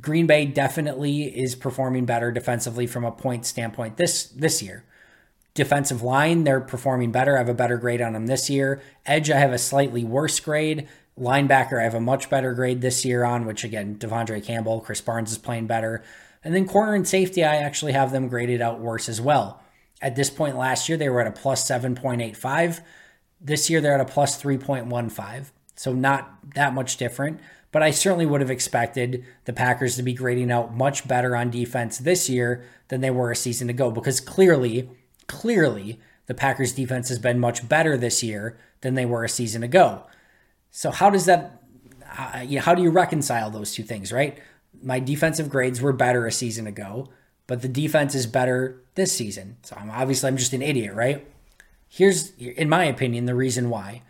Green 0.00 0.26
Bay 0.26 0.46
definitely 0.46 1.24
is 1.24 1.54
performing 1.54 2.06
better 2.06 2.32
defensively 2.32 2.86
from 2.86 3.04
a 3.04 3.12
point 3.12 3.44
standpoint 3.44 3.98
this 3.98 4.24
this 4.24 4.62
year. 4.62 4.82
Defensive 5.52 6.02
line, 6.02 6.44
they're 6.44 6.60
performing 6.60 7.12
better. 7.12 7.36
I 7.36 7.38
have 7.38 7.50
a 7.50 7.54
better 7.54 7.76
grade 7.76 8.00
on 8.00 8.14
them 8.14 8.26
this 8.26 8.48
year. 8.48 8.80
Edge, 9.04 9.30
I 9.30 9.38
have 9.38 9.52
a 9.52 9.58
slightly 9.58 10.04
worse 10.04 10.40
grade. 10.40 10.88
Linebacker, 11.18 11.80
I 11.80 11.84
have 11.84 11.94
a 11.94 12.00
much 12.00 12.28
better 12.30 12.54
grade 12.54 12.80
this 12.80 13.04
year 13.04 13.24
on, 13.24 13.46
which 13.46 13.64
again, 13.64 13.96
De'Vondre 13.96 14.44
Campbell, 14.44 14.82
Krys 14.86 15.02
Barnes 15.02 15.32
is 15.32 15.38
playing 15.38 15.66
better. 15.66 16.02
And 16.46 16.54
then 16.54 16.68
corner 16.68 16.94
and 16.94 17.08
safety, 17.08 17.42
I 17.42 17.56
actually 17.56 17.90
have 17.90 18.12
them 18.12 18.28
graded 18.28 18.62
out 18.62 18.78
worse 18.78 19.08
as 19.08 19.20
well. 19.20 19.60
At 20.00 20.14
this 20.14 20.30
point 20.30 20.56
last 20.56 20.88
year, 20.88 20.96
they 20.96 21.08
were 21.08 21.20
at 21.20 21.26
a 21.26 21.32
plus 21.32 21.68
7.85. 21.68 22.82
This 23.40 23.68
year, 23.68 23.80
they're 23.80 23.96
at 23.96 24.00
a 24.00 24.04
plus 24.04 24.40
3.15. 24.40 25.50
So 25.74 25.92
not 25.92 26.54
that 26.54 26.72
much 26.72 26.98
different. 26.98 27.40
But 27.72 27.82
I 27.82 27.90
certainly 27.90 28.26
would 28.26 28.40
have 28.42 28.50
expected 28.50 29.26
the 29.44 29.52
Packers 29.52 29.96
to 29.96 30.04
be 30.04 30.14
grading 30.14 30.52
out 30.52 30.72
much 30.72 31.08
better 31.08 31.34
on 31.34 31.50
defense 31.50 31.98
this 31.98 32.30
year 32.30 32.64
than 32.86 33.00
they 33.00 33.10
were 33.10 33.32
a 33.32 33.36
season 33.36 33.68
ago 33.68 33.90
because 33.90 34.20
clearly 34.20 34.88
clearly 35.26 35.98
the 36.26 36.34
Packers 36.34 36.72
defense 36.72 37.08
has 37.08 37.18
been 37.18 37.40
much 37.40 37.68
better 37.68 37.96
this 37.96 38.22
year 38.22 38.56
than 38.82 38.94
they 38.94 39.04
were 39.04 39.24
a 39.24 39.28
season 39.28 39.64
ago. 39.64 40.06
So 40.70 40.92
how 40.92 41.10
does 41.10 41.24
that 41.24 41.60
uh, 42.16 42.46
how 42.60 42.76
do 42.76 42.82
you 42.82 42.90
reconcile 42.90 43.50
those 43.50 43.72
two 43.72 43.82
things, 43.82 44.12
right? 44.12 44.38
My 44.86 45.00
defensive 45.00 45.48
grades 45.48 45.82
were 45.82 45.92
better 45.92 46.26
a 46.26 46.32
season 46.32 46.68
ago, 46.68 47.08
but 47.48 47.60
the 47.60 47.68
defense 47.68 48.14
is 48.14 48.24
better 48.24 48.80
this 48.94 49.12
season. 49.12 49.56
So 49.62 49.74
I'm 49.76 49.90
obviously 49.90 50.28
I'm 50.28 50.36
just 50.36 50.52
an 50.52 50.62
idiot, 50.62 50.94
right? 50.94 51.26
Here's 51.88 52.30
in 52.36 52.68
my 52.68 52.84
opinion 52.84 53.26
the 53.26 53.34
reason 53.34 53.68
why. 53.68 54.02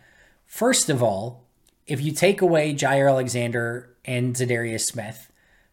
First 0.45 0.87
of 0.91 1.01
all, 1.01 1.45
if 1.87 1.99
you 1.99 2.11
take 2.11 2.43
away 2.43 2.75
Jaire 2.75 3.09
Alexander 3.09 3.95
and 4.05 4.35
Za'Darius 4.35 4.81
Smith, 4.81 5.31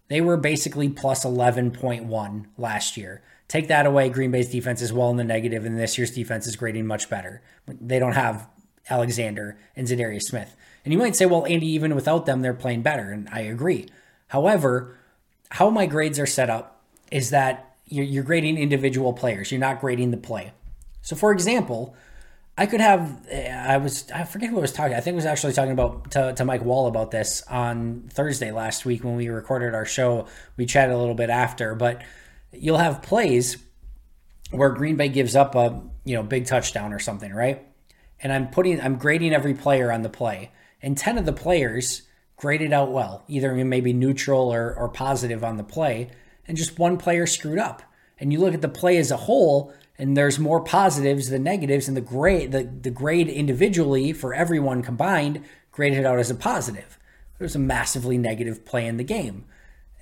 they 0.09 0.23
were 0.23 0.39
basically 0.39 0.89
plus 0.89 1.23
11.1 1.23 2.47
last 2.57 2.97
year. 2.97 3.23
Take 3.47 3.69
that 3.69 3.85
away, 3.85 4.09
Green 4.09 4.31
Bay's 4.31 4.49
defense 4.49 4.81
is 4.81 4.91
well 4.91 5.11
in 5.11 5.19
the 5.19 5.25
negative, 5.25 5.67
and 5.67 5.79
this 5.79 5.99
year's 5.99 6.13
defense 6.13 6.47
is 6.47 6.57
grading 6.57 6.87
much 6.87 7.11
better. 7.11 7.43
They 7.67 7.99
don't 7.99 8.13
have 8.13 8.49
Alexander 8.89 9.59
and 9.77 9.87
Za'Darius 9.87 10.23
Smith. 10.23 10.57
And 10.83 10.95
you 10.95 10.99
might 10.99 11.15
say, 11.15 11.27
well, 11.27 11.45
Andy, 11.45 11.67
even 11.67 11.95
without 11.95 12.25
them, 12.25 12.41
they're 12.41 12.55
playing 12.55 12.81
better. 12.81 13.11
And 13.11 13.29
I 13.31 13.41
agree. 13.41 13.87
However, 14.35 14.97
how 15.49 15.71
my 15.71 15.87
grades 15.87 16.19
are 16.19 16.27
set 16.27 16.51
up 16.51 16.83
is 17.13 17.31
that 17.31 17.77
you're, 17.87 18.05
you're 18.05 18.25
grading 18.25 18.59
individual 18.59 19.13
players, 19.13 19.53
you're 19.53 19.61
not 19.61 19.81
grading 19.81 20.11
the 20.11 20.17
play. 20.17 20.51
So, 21.03 21.15
for 21.15 21.31
example, 21.31 21.95
I 22.59 22.67
could 22.67 22.81
have, 22.81 23.25
eh, 23.31 23.49
I 23.49 23.77
was, 23.77 24.11
I 24.11 24.25
forget 24.25 24.51
who 24.51 24.59
I 24.59 24.63
was 24.63 24.73
talking. 24.73 24.97
I 24.97 25.01
think 25.01 25.15
I 25.15 25.23
was 25.23 25.25
actually 25.25 25.53
talking 25.53 25.71
about 25.71 26.11
to, 26.11 26.33
to 26.33 26.45
Mike 26.45 26.65
Wall 26.65 26.89
about 26.89 27.13
this 27.13 27.45
on 27.49 28.09
Thursday 28.11 28.51
last 28.51 28.85
week 28.85 29.05
when 29.05 29.15
we 29.15 29.29
recorded 29.29 29.73
our 29.73 29.85
show. 29.85 30.27
We 30.57 30.67
chatted 30.67 30.97
a 30.97 30.99
little 30.99 31.15
bit 31.15 31.31
after, 31.31 31.77
but 31.77 32.03
you'll 32.51 32.79
have 32.79 33.03
plays 33.03 33.57
where 34.51 34.71
Green 34.71 34.97
Bay 34.97 35.11
gives 35.11 35.37
up 35.37 35.55
a 35.55 35.81
you 36.05 36.17
know 36.17 36.25
big 36.25 36.47
touchdown 36.47 36.93
or 36.93 36.99
something, 36.99 37.33
right? 37.33 37.65
And 38.21 38.33
I'm 38.33 38.49
putting 38.49 38.81
I'm 38.81 38.97
grading 38.97 39.33
every 39.33 39.55
player 39.55 39.93
on 39.93 40.03
the 40.03 40.11
play, 40.11 40.51
and 40.83 40.99
ten 40.99 41.19
of 41.19 41.25
the 41.25 41.33
players 41.33 42.03
graded 42.45 42.75
out 42.75 42.93
well, 42.93 43.25
either 43.27 43.55
maybe 43.55 43.95
neutral 43.95 44.53
or, 44.53 44.75
or 44.75 44.87
positive 44.87 45.43
on 45.43 45.57
the 45.57 45.65
play, 45.65 46.11
and 46.47 46.59
just 46.59 46.79
one 46.79 46.99
player 46.99 47.27
screwed 47.27 47.59
up. 47.59 47.83
And 48.21 48.35
you 48.35 48.39
look 48.39 48.53
at 48.53 48.61
the 48.61 48.69
play 48.69 48.99
as 48.99 49.11
a 49.11 49.17
whole, 49.17 49.73
and 49.97 50.15
there's 50.15 50.39
more 50.39 50.61
positives 50.61 51.31
than 51.31 51.43
negatives, 51.43 51.89
and 51.89 51.97
the 51.97 52.03
grade 52.03 52.53
the, 52.53 52.65
the 52.65 52.91
grade 52.91 53.31
individually 53.31 54.13
for 54.13 54.35
everyone 54.35 54.83
combined 54.83 55.43
graded 55.73 56.05
out 56.05 56.19
as 56.19 56.31
a 56.31 56.35
positive. 56.35 56.99
There's 57.39 57.57
a 57.57 57.59
massively 57.59 58.19
negative 58.19 58.67
play 58.67 58.87
in 58.87 58.99
the 58.99 59.05
game. 59.05 59.47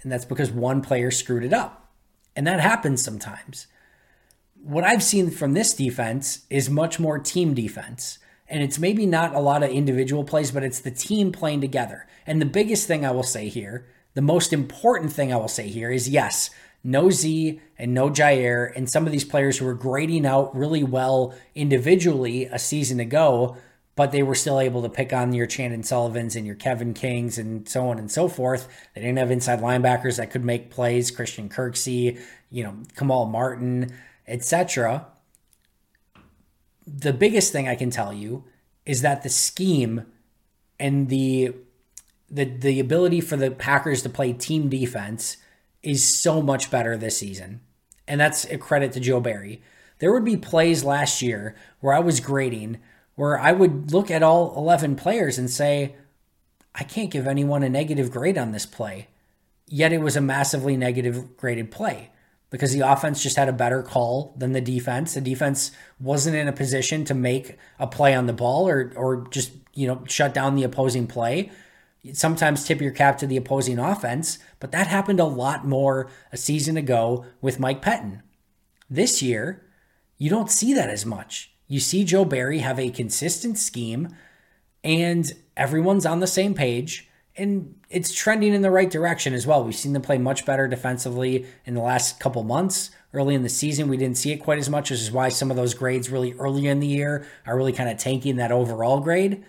And 0.03 0.11
that's 0.11 0.25
because 0.25 0.51
one 0.51 0.83
player 0.83 1.13
screwed 1.13 1.45
it 1.45 1.53
up. 1.53 1.93
And 2.35 2.45
that 2.49 2.59
happens 2.59 3.05
sometimes. 3.05 3.69
What 4.61 4.83
I've 4.83 5.05
seen 5.05 5.31
from 5.31 5.53
this 5.53 5.75
defense 5.75 6.41
is 6.51 6.69
much 6.69 6.99
more 6.99 7.21
team 7.21 7.55
defense. 7.55 8.19
And 8.53 8.63
it's 8.63 8.79
maybe 8.79 9.07
not 9.07 9.35
a 9.35 9.41
lot 9.41 9.63
of 9.63 9.71
individual 9.71 10.23
plays, 10.23 10.53
but 10.53 10.63
it's 10.63 10.79
the 10.79 10.91
team 10.91 11.33
playing 11.33 11.63
together. 11.63 12.07
And 12.27 12.41
the 12.41 12.47
biggest 12.47 12.87
thing 12.87 13.05
I 13.05 13.11
will 13.11 13.25
say 13.25 13.49
here, 13.49 13.87
the 14.15 14.23
most 14.23 14.53
important 14.53 15.13
thing 15.13 15.33
I 15.33 15.37
will 15.37 15.49
say 15.49 15.69
here 15.69 15.91
is 15.91 16.09
yes, 16.09 16.51
no 16.85 17.11
Z 17.11 17.61
and 17.79 17.95
no 17.95 18.11
Jaire, 18.11 18.71
and 18.77 18.89
some 18.89 19.07
of 19.07 19.13
these 19.13 19.25
players 19.25 19.59
who 19.59 19.65
were 19.65 19.75
grading 19.75 20.27
out 20.27 20.55
really 20.55 20.85
well 20.85 21.35
individually 21.55 22.45
a 22.45 22.59
season 22.59 23.01
ago 23.01 23.57
but 23.95 24.11
they 24.11 24.23
were 24.23 24.35
still 24.35 24.59
able 24.59 24.83
to 24.83 24.89
pick 24.89 25.13
on 25.13 25.33
your 25.33 25.47
Chandon 25.47 25.83
Sullivans 25.83 26.35
and 26.35 26.47
your 26.47 26.55
Kevin 26.55 26.95
Kings 26.95 27.37
and 27.37 27.69
so 27.69 27.89
on 27.89 27.99
and 27.99 28.11
so 28.11 28.27
forth. 28.29 28.69
They 28.95 29.03
didn't 29.03 29.19
have 29.19 29.31
inside 29.31 29.61
linebackers 29.61 30.17
that 30.17 30.31
could 30.31 30.45
make 30.45 30.71
plays, 30.71 31.11
Christian 31.11 31.49
Kirksey, 31.49 32.19
you 32.51 32.65
know, 32.65 32.77
Kamal 32.97 33.27
Martin, 33.27 33.93
etc. 34.27 35.07
The 36.87 37.13
biggest 37.13 37.53
thing 37.53 37.69
I 37.69 37.75
can 37.75 37.91
tell 37.91 38.13
you 38.13 38.45
is 38.85 39.03
that 39.03 39.23
the 39.23 39.29
scheme 39.29 40.07
and 40.79 41.09
the 41.09 41.55
the 42.31 42.45
the 42.45 42.81
ability 42.81 43.21
for 43.21 43.37
the 43.37 43.51
Packers 43.51 44.03
to 44.03 44.09
play 44.09 44.33
team 44.33 44.69
defense 44.69 45.37
is 45.83 46.05
so 46.05 46.41
much 46.43 46.71
better 46.71 46.97
this 46.97 47.19
season. 47.19 47.61
And 48.09 48.21
that's 48.21 48.45
a 48.47 48.59
credit 48.59 48.93
to 48.93 49.01
Joe 49.01 49.21
Barry. 49.21 49.63
There 49.99 50.13
would 50.13 50.25
be 50.25 50.37
plays 50.37 50.83
last 50.85 51.23
year 51.23 51.55
where 51.81 51.95
I 51.95 52.01
was 52.01 52.21
grading 52.21 52.79
where 53.15 53.39
I 53.39 53.53
would 53.53 53.93
look 53.93 54.11
at 54.11 54.23
all 54.23 54.55
11 54.57 54.97
players 54.97 55.39
and 55.39 55.51
say, 55.51 55.97
I 56.75 56.85
can't 56.85 57.11
give 57.11 57.27
anyone 57.27 57.63
a 57.63 57.69
negative 57.69 58.11
grade 58.11 58.39
on 58.39 58.53
this 58.53 58.67
play. 58.67 59.09
yet 59.67 59.93
it 59.93 60.01
was 60.01 60.17
a 60.17 60.21
massively 60.21 60.77
negative 60.77 61.37
graded 61.37 61.71
play 61.71 62.11
because 62.53 62.73
the 62.73 62.81
offense 62.81 63.23
just 63.23 63.37
had 63.37 63.49
a 63.49 63.53
better 63.53 63.83
call 63.83 64.35
than 64.37 64.53
the 64.53 64.61
defense. 64.61 65.15
The 65.15 65.23
defense 65.23 65.73
wasn't 65.99 66.37
in 66.37 66.47
a 66.47 66.53
position 66.53 67.05
to 67.07 67.15
make 67.15 67.59
a 67.81 67.87
play 67.87 68.15
on 68.15 68.27
the 68.27 68.33
ball 68.33 68.69
or 68.69 68.93
or 68.95 69.27
just, 69.31 69.53
you 69.75 69.89
know, 69.89 70.05
shut 70.07 70.35
down 70.35 70.55
the 70.55 70.63
opposing 70.63 71.09
play. 71.09 71.51
Sometimes 72.13 72.65
tip 72.65 72.81
your 72.81 72.91
cap 72.93 73.17
to 73.19 73.27
the 73.27 73.37
opposing 73.37 73.79
offense, 73.79 74.39
but 74.61 74.71
that 74.71 74.87
happened 74.87 75.19
a 75.19 75.25
lot 75.25 75.67
more 75.67 76.11
a 76.31 76.37
season 76.37 76.77
ago 76.77 77.25
with 77.41 77.59
Mike 77.59 77.81
Pettine. 77.81 78.23
This 78.91 79.23
year, 79.23 79.65
you 80.19 80.29
don't 80.29 80.51
see 80.51 80.75
that 80.75 80.91
as 80.91 81.07
much. 81.07 81.55
You 81.69 81.81
see 81.81 82.05
Joe 82.05 82.27
Barry 82.27 82.59
have 82.59 82.79
a 82.79 82.91
consistent 82.91 83.57
scheme 83.57 84.15
and 84.85 85.33
everyone's 85.57 86.05
on 86.05 86.21
the 86.21 86.27
same 86.27 86.55
page 86.55 87.09
and 87.37 87.75
it's 87.89 88.13
trending 88.13 88.53
in 88.53 88.63
the 88.63 88.71
right 88.71 88.91
direction 88.91 89.33
as 89.33 89.47
well. 89.47 89.65
We've 89.65 89.75
seen 89.75 89.95
them 89.95 90.03
play 90.03 90.19
much 90.19 90.45
better 90.45 90.69
defensively 90.69 91.47
in 91.65 91.75
the 91.75 91.81
last 91.81 92.21
couple 92.21 92.43
months. 92.45 92.91
Early 93.15 93.35
in 93.35 93.43
the 93.43 93.49
season, 93.49 93.89
we 93.89 93.97
didn't 93.97 94.19
see 94.19 94.33
it 94.33 94.39
quite 94.39 94.59
as 94.59 94.71
much, 94.71 94.91
which 94.91 95.01
is 95.01 95.13
why 95.13 95.29
some 95.29 95.51
of 95.51 95.57
those 95.57 95.75
grades 95.75 96.11
really 96.11 96.33
early 96.35 96.67
in 96.67 96.81
the 96.81 96.87
year 96.87 97.27
are 97.47 97.57
really 97.57 97.73
kind 97.73 97.91
of 97.91 97.99
tanking 97.99 98.37
that 98.37 98.53
overall 98.53 99.01
grade. 99.01 99.45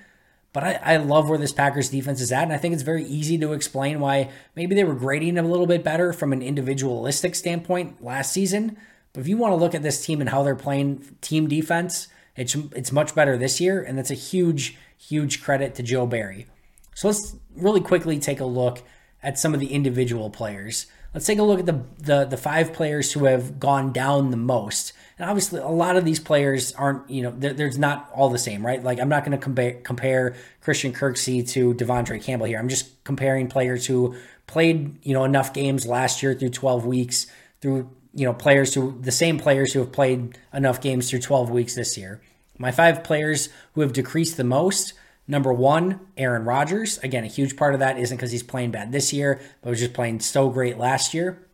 But 0.53 0.63
I, 0.63 0.79
I 0.83 0.97
love 0.97 1.29
where 1.29 1.37
this 1.37 1.51
Packers 1.51 1.89
defense 1.89 2.21
is 2.21 2.31
at, 2.31 2.43
and 2.43 2.53
I 2.53 2.57
think 2.57 2.73
it's 2.73 2.83
very 2.83 3.03
easy 3.05 3.37
to 3.39 3.53
explain 3.53 3.99
why 3.99 4.29
maybe 4.55 4.75
they 4.75 4.83
were 4.83 4.93
grading 4.93 5.37
a 5.37 5.43
little 5.43 5.65
bit 5.65 5.83
better 5.83 6.13
from 6.13 6.31
an 6.31 6.41
individualistic 6.41 7.35
standpoint 7.35 8.03
last 8.03 8.31
season. 8.31 8.77
But 9.13 9.21
if 9.21 9.27
you 9.27 9.37
want 9.37 9.53
to 9.53 9.57
look 9.57 9.73
at 9.73 9.81
this 9.81 10.05
team 10.05 10.21
and 10.21 10.29
how 10.29 10.43
they're 10.43 10.55
playing 10.55 11.17
team 11.21 11.47
defense, 11.47 12.07
it's 12.35 12.55
it's 12.55 12.91
much 12.91 13.15
better 13.15 13.37
this 13.37 13.59
year, 13.59 13.81
and 13.81 13.97
that's 13.97 14.11
a 14.11 14.15
huge, 14.15 14.77
huge 14.97 15.43
credit 15.43 15.75
to 15.75 15.83
Joe 15.83 16.05
Barry. 16.05 16.47
So 16.93 17.07
let's 17.07 17.35
really 17.55 17.81
quickly 17.81 18.19
take 18.19 18.39
a 18.39 18.45
look 18.45 18.81
at 19.21 19.39
some 19.39 19.53
of 19.53 19.59
the 19.59 19.67
individual 19.67 20.29
players. 20.29 20.87
Let's 21.13 21.25
take 21.25 21.39
a 21.39 21.43
look 21.43 21.59
at 21.59 21.65
the, 21.65 21.83
the, 21.99 22.25
the 22.25 22.37
five 22.37 22.73
players 22.73 23.11
who 23.13 23.25
have 23.25 23.59
gone 23.59 23.93
down 23.93 24.31
the 24.31 24.37
most. 24.37 24.93
And 25.17 25.29
obviously, 25.29 25.59
a 25.59 25.67
lot 25.67 25.95
of 25.95 26.05
these 26.05 26.19
players 26.19 26.73
aren't, 26.73 27.07
you 27.09 27.21
know, 27.21 27.31
there's 27.31 27.77
not 27.77 28.09
all 28.13 28.29
the 28.29 28.39
same, 28.39 28.65
right? 28.65 28.83
Like, 28.83 28.99
I'm 28.99 29.09
not 29.09 29.23
going 29.23 29.37
to 29.37 29.43
compare, 29.43 29.73
compare 29.81 30.35
Christian 30.61 30.91
Kirksey 30.91 31.47
to 31.49 31.75
De'Vondre 31.75 32.21
Campbell 32.21 32.47
here. 32.47 32.57
I'm 32.57 32.69
just 32.69 33.03
comparing 33.03 33.47
players 33.47 33.85
who 33.85 34.15
played, 34.47 34.97
you 35.05 35.13
know, 35.13 35.23
enough 35.23 35.53
games 35.53 35.85
last 35.85 36.23
year 36.23 36.33
through 36.33 36.49
12 36.49 36.85
weeks, 36.85 37.27
through, 37.61 37.91
you 38.15 38.25
know, 38.25 38.33
players 38.33 38.73
who, 38.73 38.99
the 38.99 39.11
same 39.11 39.37
players 39.37 39.71
who 39.71 39.79
have 39.79 39.91
played 39.91 40.35
enough 40.51 40.81
games 40.81 41.09
through 41.09 41.19
12 41.19 41.51
weeks 41.51 41.75
this 41.75 41.95
year. 41.95 42.21
My 42.57 42.71
five 42.71 43.03
players 43.03 43.49
who 43.73 43.81
have 43.81 43.93
decreased 43.93 44.37
the 44.37 44.43
most 44.43 44.93
Number 45.27 45.53
one, 45.53 46.01
Aaron 46.17 46.43
Rodgers. 46.43 46.97
Again, 46.99 47.23
a 47.23 47.27
huge 47.27 47.55
part 47.55 47.73
of 47.73 47.79
that 47.79 47.97
isn't 47.97 48.17
because 48.17 48.31
he's 48.31 48.43
playing 48.43 48.71
bad 48.71 48.91
this 48.91 49.13
year, 49.13 49.39
but 49.61 49.69
was 49.69 49.79
just 49.79 49.93
playing 49.93 50.19
so 50.19 50.49
great 50.49 50.77
last 50.77 51.13
year. 51.13 51.47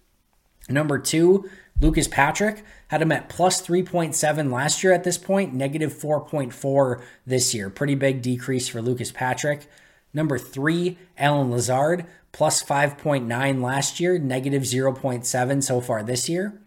Number 0.68 0.98
two, 0.98 1.50
Lucas 1.80 2.08
Patrick 2.08 2.64
had 2.90 3.02
him 3.02 3.12
at 3.12 3.30
plus 3.30 3.66
3.7 3.66 4.52
last 4.52 4.84
year 4.84 4.92
at 4.92 5.04
this 5.04 5.18
point, 5.18 5.54
negative 5.54 5.94
4.4 5.94 7.02
this 7.26 7.54
year. 7.54 7.70
Pretty 7.70 7.96
big 7.96 8.22
decrease 8.22 8.68
for 8.68 8.82
Lucas 8.82 9.12
Patrick. 9.12 9.68
Number 10.14 10.38
three, 10.40 10.98
Allen 11.18 11.52
Lazard, 11.52 12.06
plus 12.32 12.64
5.9 12.64 13.62
last 13.62 14.00
year, 14.00 14.18
negative 14.18 14.64
0.7 14.64 15.64
so 15.64 15.82
far 15.82 16.04
this 16.04 16.28
year. 16.28 16.60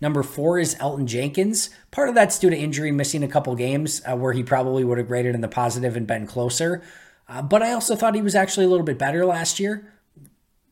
Number 0.00 0.22
four 0.22 0.58
is 0.58 0.74
Elgton 0.76 1.06
Jenkins. 1.06 1.70
Part 1.90 2.08
of 2.08 2.14
that's 2.14 2.38
due 2.38 2.50
to 2.50 2.56
injury, 2.56 2.92
missing 2.92 3.22
a 3.22 3.28
couple 3.28 3.54
games 3.54 4.02
uh, 4.04 4.16
where 4.16 4.32
he 4.32 4.42
probably 4.42 4.84
would 4.84 4.98
have 4.98 5.08
graded 5.08 5.34
in 5.34 5.40
the 5.40 5.48
positive 5.48 5.96
and 5.96 6.06
been 6.06 6.26
closer. 6.26 6.82
Uh, 7.28 7.42
but 7.42 7.62
I 7.62 7.72
also 7.72 7.96
thought 7.96 8.14
he 8.14 8.22
was 8.22 8.34
actually 8.34 8.66
a 8.66 8.68
little 8.68 8.84
bit 8.84 8.98
better 8.98 9.24
last 9.24 9.58
year. 9.58 9.90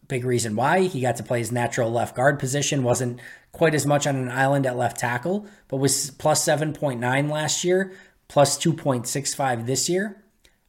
Big 0.07 0.25
reason 0.25 0.55
why 0.55 0.83
he 0.83 1.01
got 1.01 1.17
to 1.17 1.23
play 1.23 1.39
his 1.39 1.51
natural 1.51 1.91
left 1.91 2.15
guard 2.15 2.39
position, 2.39 2.83
wasn't 2.83 3.19
quite 3.53 3.75
as 3.75 3.87
much 3.87 4.07
on 4.07 4.17
an 4.17 4.31
island 4.31 4.67
at 4.67 4.77
left 4.77 4.99
tackle, 4.99 5.47
but 5.69 5.79
was 5.79 6.11
plus 6.13 6.45
7.9 6.45 7.31
last 7.31 7.65
year, 7.65 7.95
plus 8.29 8.59
2.65 8.59 9.65
this 9.65 9.89
year. 9.89 10.23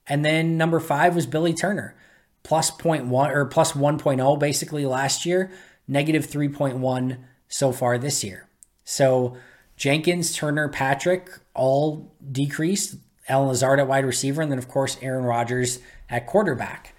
And 0.07 0.23
then 0.23 0.55
number 0.55 0.79
five 0.79 1.15
was 1.15 1.25
Billy 1.25 1.53
Turner, 1.53 1.95
plus 2.43 2.71
0.1 2.71 3.11
or 3.35 3.45
plus 3.45 3.73
1.0 3.73 4.39
basically 4.39 4.85
last 4.85 5.25
year, 5.25 5.51
negative 5.87 6.25
3.1 6.27 7.17
so 7.47 7.71
far 7.71 7.97
this 7.97 8.23
year. 8.23 8.47
So 8.83 9.37
Jenkins, 9.77 10.33
Turner, 10.33 10.69
Patrick 10.69 11.29
all 11.53 12.13
decreased. 12.31 12.97
Allen 13.27 13.47
Lazard 13.47 13.79
at 13.79 13.87
wide 13.87 14.05
receiver, 14.05 14.41
and 14.41 14.51
then 14.51 14.59
of 14.59 14.67
course 14.67 14.97
Aaron 15.01 15.23
Rodgers 15.23 15.79
at 16.09 16.27
quarterback. 16.27 16.93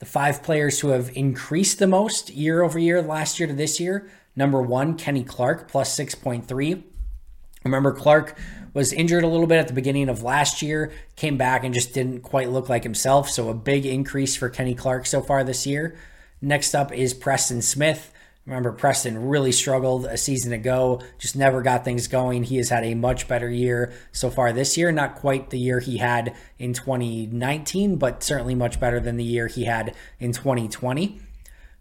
The 0.00 0.06
five 0.06 0.42
players 0.42 0.80
who 0.80 0.88
have 0.88 1.16
increased 1.16 1.78
the 1.78 1.86
most 1.86 2.30
year 2.30 2.62
over 2.62 2.78
year, 2.78 3.02
last 3.02 3.38
year 3.38 3.46
to 3.46 3.54
this 3.54 3.80
year. 3.80 4.10
Number 4.36 4.62
one, 4.62 4.96
Kenny 4.96 5.24
Clark, 5.24 5.68
plus 5.68 5.96
6.3. 5.98 6.82
Remember, 7.64 7.92
Clark 7.92 8.38
was 8.72 8.92
injured 8.92 9.24
a 9.24 9.28
little 9.28 9.48
bit 9.48 9.58
at 9.58 9.66
the 9.66 9.74
beginning 9.74 10.08
of 10.08 10.22
last 10.22 10.62
year, 10.62 10.92
came 11.16 11.36
back 11.36 11.64
and 11.64 11.74
just 11.74 11.92
didn't 11.92 12.20
quite 12.20 12.50
look 12.50 12.68
like 12.68 12.84
himself. 12.84 13.28
So, 13.28 13.48
a 13.48 13.54
big 13.54 13.84
increase 13.84 14.36
for 14.36 14.48
Kenny 14.48 14.74
Clark 14.74 15.06
so 15.06 15.20
far 15.20 15.42
this 15.42 15.66
year. 15.66 15.96
Next 16.40 16.74
up 16.74 16.92
is 16.92 17.14
Preston 17.14 17.62
Smith, 17.62 18.12
Remember, 18.48 18.72
Preston 18.72 19.28
really 19.28 19.52
struggled 19.52 20.06
a 20.06 20.16
season 20.16 20.54
ago, 20.54 21.02
just 21.18 21.36
never 21.36 21.60
got 21.60 21.84
things 21.84 22.08
going. 22.08 22.44
He 22.44 22.56
has 22.56 22.70
had 22.70 22.82
a 22.82 22.94
much 22.94 23.28
better 23.28 23.50
year 23.50 23.92
so 24.10 24.30
far 24.30 24.54
this 24.54 24.74
year. 24.74 24.90
Not 24.90 25.16
quite 25.16 25.50
the 25.50 25.58
year 25.58 25.80
he 25.80 25.98
had 25.98 26.34
in 26.58 26.72
2019, 26.72 27.96
but 27.96 28.22
certainly 28.22 28.54
much 28.54 28.80
better 28.80 29.00
than 29.00 29.18
the 29.18 29.24
year 29.24 29.48
he 29.48 29.64
had 29.64 29.94
in 30.18 30.32
2020. 30.32 31.20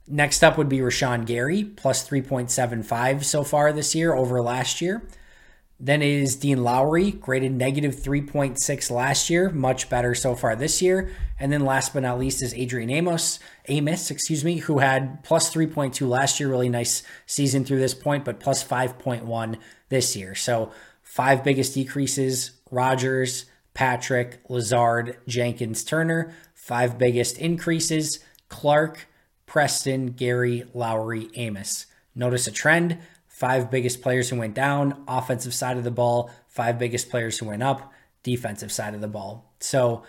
Next 0.10 0.44
up 0.44 0.58
would 0.58 0.68
be 0.68 0.80
Rashan 0.80 1.26
Gary, 1.26 1.64
plus 1.64 2.06
3.75 2.06 3.24
so 3.24 3.46
far 3.46 3.72
this 3.72 3.96
year 3.96 4.14
over 4.14 4.42
last 4.42 4.82
year. 4.82 5.08
Then 5.80 6.02
is 6.02 6.36
Dean 6.36 6.64
Lowry, 6.64 7.12
graded 7.12 7.52
negative 7.52 7.96
3.6 7.96 8.90
last 8.90 9.30
year, 9.30 9.52
much 9.52 9.90
better 9.90 10.16
so 10.16 10.34
far 10.34 10.56
this 10.56 10.82
year. 10.82 11.12
And 11.40 11.54
then 11.54 11.66
last 11.66 11.94
but 11.94 12.02
not 12.02 12.18
least 12.18 12.42
is 12.42 12.54
Adrian 12.56 12.90
Amos, 12.90 13.40
Amos, 13.68 14.10
excuse 14.10 14.44
me, 14.44 14.58
who 14.58 14.80
had 14.80 15.24
plus 15.24 15.54
3.2 15.54 16.10
last 16.10 16.40
year, 16.40 16.50
really 16.50 16.70
nice 16.70 17.04
season 17.28 17.64
through 17.64 17.80
this 17.80 17.94
point, 17.94 18.26
but 18.26 18.40
plus 18.40 18.64
5.1 18.64 19.58
this 19.90 20.16
year. 20.16 20.34
So 20.34 20.72
five 21.04 21.44
biggest 21.44 21.76
decreases, 21.76 22.52
Rodgers, 22.72 23.46
Patrick, 23.76 24.42
Lazard, 24.50 25.18
Jenkins, 25.28 25.84
Turner. 25.84 26.34
Five 26.56 26.98
biggest 26.98 27.38
increases, 27.38 28.20
Clark, 28.50 29.08
Preston, 29.46 30.08
Gary, 30.08 30.66
Lowry, 30.74 31.30
Amos. 31.36 31.86
Notice 32.16 32.48
a 32.48 32.52
trend 32.52 32.98
five 33.38 33.70
biggest 33.70 34.02
players 34.02 34.30
who 34.30 34.36
went 34.36 34.56
down, 34.56 35.04
offensive 35.08 35.54
side 35.54 35.78
of 35.78 35.84
the 35.84 35.92
ball, 35.92 36.32
five 36.48 36.80
biggest 36.80 37.08
players 37.12 37.38
who 37.38 37.46
went 37.46 37.62
up, 37.62 37.94
defensive 38.24 38.72
side 38.72 38.96
of 38.96 39.02
the 39.02 39.08
ball. 39.08 39.54
So 39.60 40.02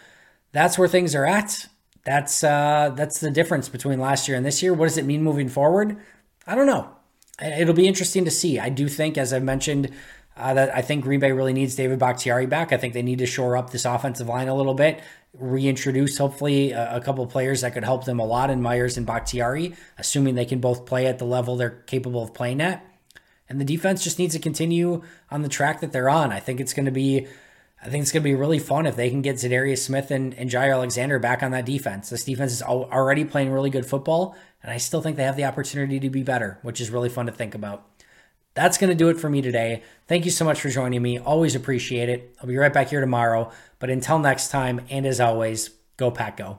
that's 0.52 0.78
where 0.78 0.88
things 0.88 1.14
are 1.14 1.26
at. 1.26 1.66
That's 2.04 2.42
uh, 2.42 2.90
that's 2.96 3.20
the 3.20 3.30
difference 3.30 3.68
between 3.68 4.00
last 4.00 4.28
year 4.28 4.36
and 4.38 4.46
this 4.46 4.62
year. 4.62 4.72
What 4.72 4.86
does 4.86 4.96
it 4.96 5.04
mean 5.04 5.22
moving 5.22 5.50
forward? 5.50 5.98
I 6.46 6.54
don't 6.54 6.66
know. 6.66 6.88
It'll 7.42 7.74
be 7.74 7.86
interesting 7.86 8.24
to 8.24 8.30
see. 8.30 8.58
I 8.58 8.70
do 8.70 8.88
think, 8.88 9.18
as 9.18 9.34
I 9.34 9.40
mentioned, 9.40 9.90
uh, 10.34 10.54
that 10.54 10.74
I 10.74 10.80
think 10.80 11.04
Green 11.04 11.20
Bay 11.20 11.32
really 11.32 11.52
needs 11.52 11.76
David 11.76 11.98
Bakhtiari 11.98 12.46
back. 12.46 12.72
I 12.72 12.78
think 12.78 12.94
they 12.94 13.02
need 13.02 13.18
to 13.18 13.26
shore 13.26 13.58
up 13.58 13.70
this 13.70 13.84
offensive 13.84 14.26
line 14.26 14.48
a 14.48 14.54
little 14.54 14.72
bit, 14.72 15.02
reintroduce 15.34 16.16
hopefully 16.16 16.72
a, 16.72 16.96
a 16.96 17.00
couple 17.02 17.26
players 17.26 17.60
that 17.60 17.74
could 17.74 17.84
help 17.84 18.06
them 18.06 18.20
a 18.20 18.24
lot 18.24 18.48
in 18.48 18.62
Myers 18.62 18.96
and 18.96 19.06
Bakhtiari, 19.06 19.74
assuming 19.98 20.34
they 20.34 20.46
can 20.46 20.60
both 20.60 20.86
play 20.86 21.06
at 21.06 21.18
the 21.18 21.26
level 21.26 21.56
they're 21.56 21.82
capable 21.86 22.22
of 22.22 22.32
playing 22.32 22.62
at. 22.62 22.88
And 23.48 23.61
the 23.61 23.64
defense 23.64 24.04
just 24.04 24.18
needs 24.18 24.34
to 24.34 24.40
continue 24.40 25.02
on 25.30 25.42
the 25.42 25.48
track 25.48 25.80
that 25.80 25.92
they're 25.92 26.11
on. 26.11 26.32
I 26.32 26.40
think 26.40 26.61
it's 26.61 26.74
going 26.74 26.87
to 26.87 26.92
be 26.92 27.26
I 27.82 27.88
think 27.88 28.02
it's 28.02 28.12
going 28.12 28.22
to 28.22 28.28
be 28.28 28.34
really 28.34 28.58
fun 28.58 28.87
if 28.87 28.96
they 28.96 29.08
can 29.08 29.22
get 29.22 29.37
Za'Darius 29.37 29.78
Smith 29.78 30.11
and, 30.11 30.34
and 30.34 30.50
Jaire 30.50 30.72
Alexander 30.72 31.18
back 31.18 31.42
on 31.42 31.52
that 31.52 31.64
defense. 31.64 32.11
This 32.11 32.24
defense 32.24 32.52
is 32.52 32.62
already 32.62 33.24
playing 33.24 33.52
really 33.52 33.70
good 33.70 33.87
football, 33.87 34.37
and 34.62 34.72
I 34.72 34.78
still 34.78 35.00
think 35.00 35.16
they 35.16 35.22
have 35.22 35.37
the 35.37 35.44
opportunity 35.44 36.00
to 36.00 36.11
be 36.11 36.22
better, 36.24 36.58
which 36.62 36.80
is 36.80 36.90
really 36.90 37.08
fun 37.08 37.26
to 37.26 37.32
think 37.32 37.54
about. 37.54 37.87
That's 38.54 38.78
going 38.78 38.90
to 38.90 38.96
do 38.96 39.11
it 39.11 39.20
for 39.20 39.30
me 39.30 39.42
today. 39.42 39.84
Thank 40.08 40.24
you 40.24 40.32
so 40.32 40.44
much 40.44 40.61
for 40.61 40.68
joining 40.68 41.00
me. 41.00 41.18
Always 41.20 41.54
appreciate 41.54 42.08
it. 42.08 42.34
I'll 42.40 42.48
be 42.48 42.56
right 42.56 42.72
back 42.72 42.88
here 42.88 43.00
tomorrow. 43.00 43.52
But 43.78 43.90
until 43.90 44.18
next 44.18 44.48
time, 44.48 44.80
and 44.90 45.06
as 45.06 45.20
always, 45.20 45.70
go 45.96 46.11
Pack 46.11 46.38
Go. 46.38 46.58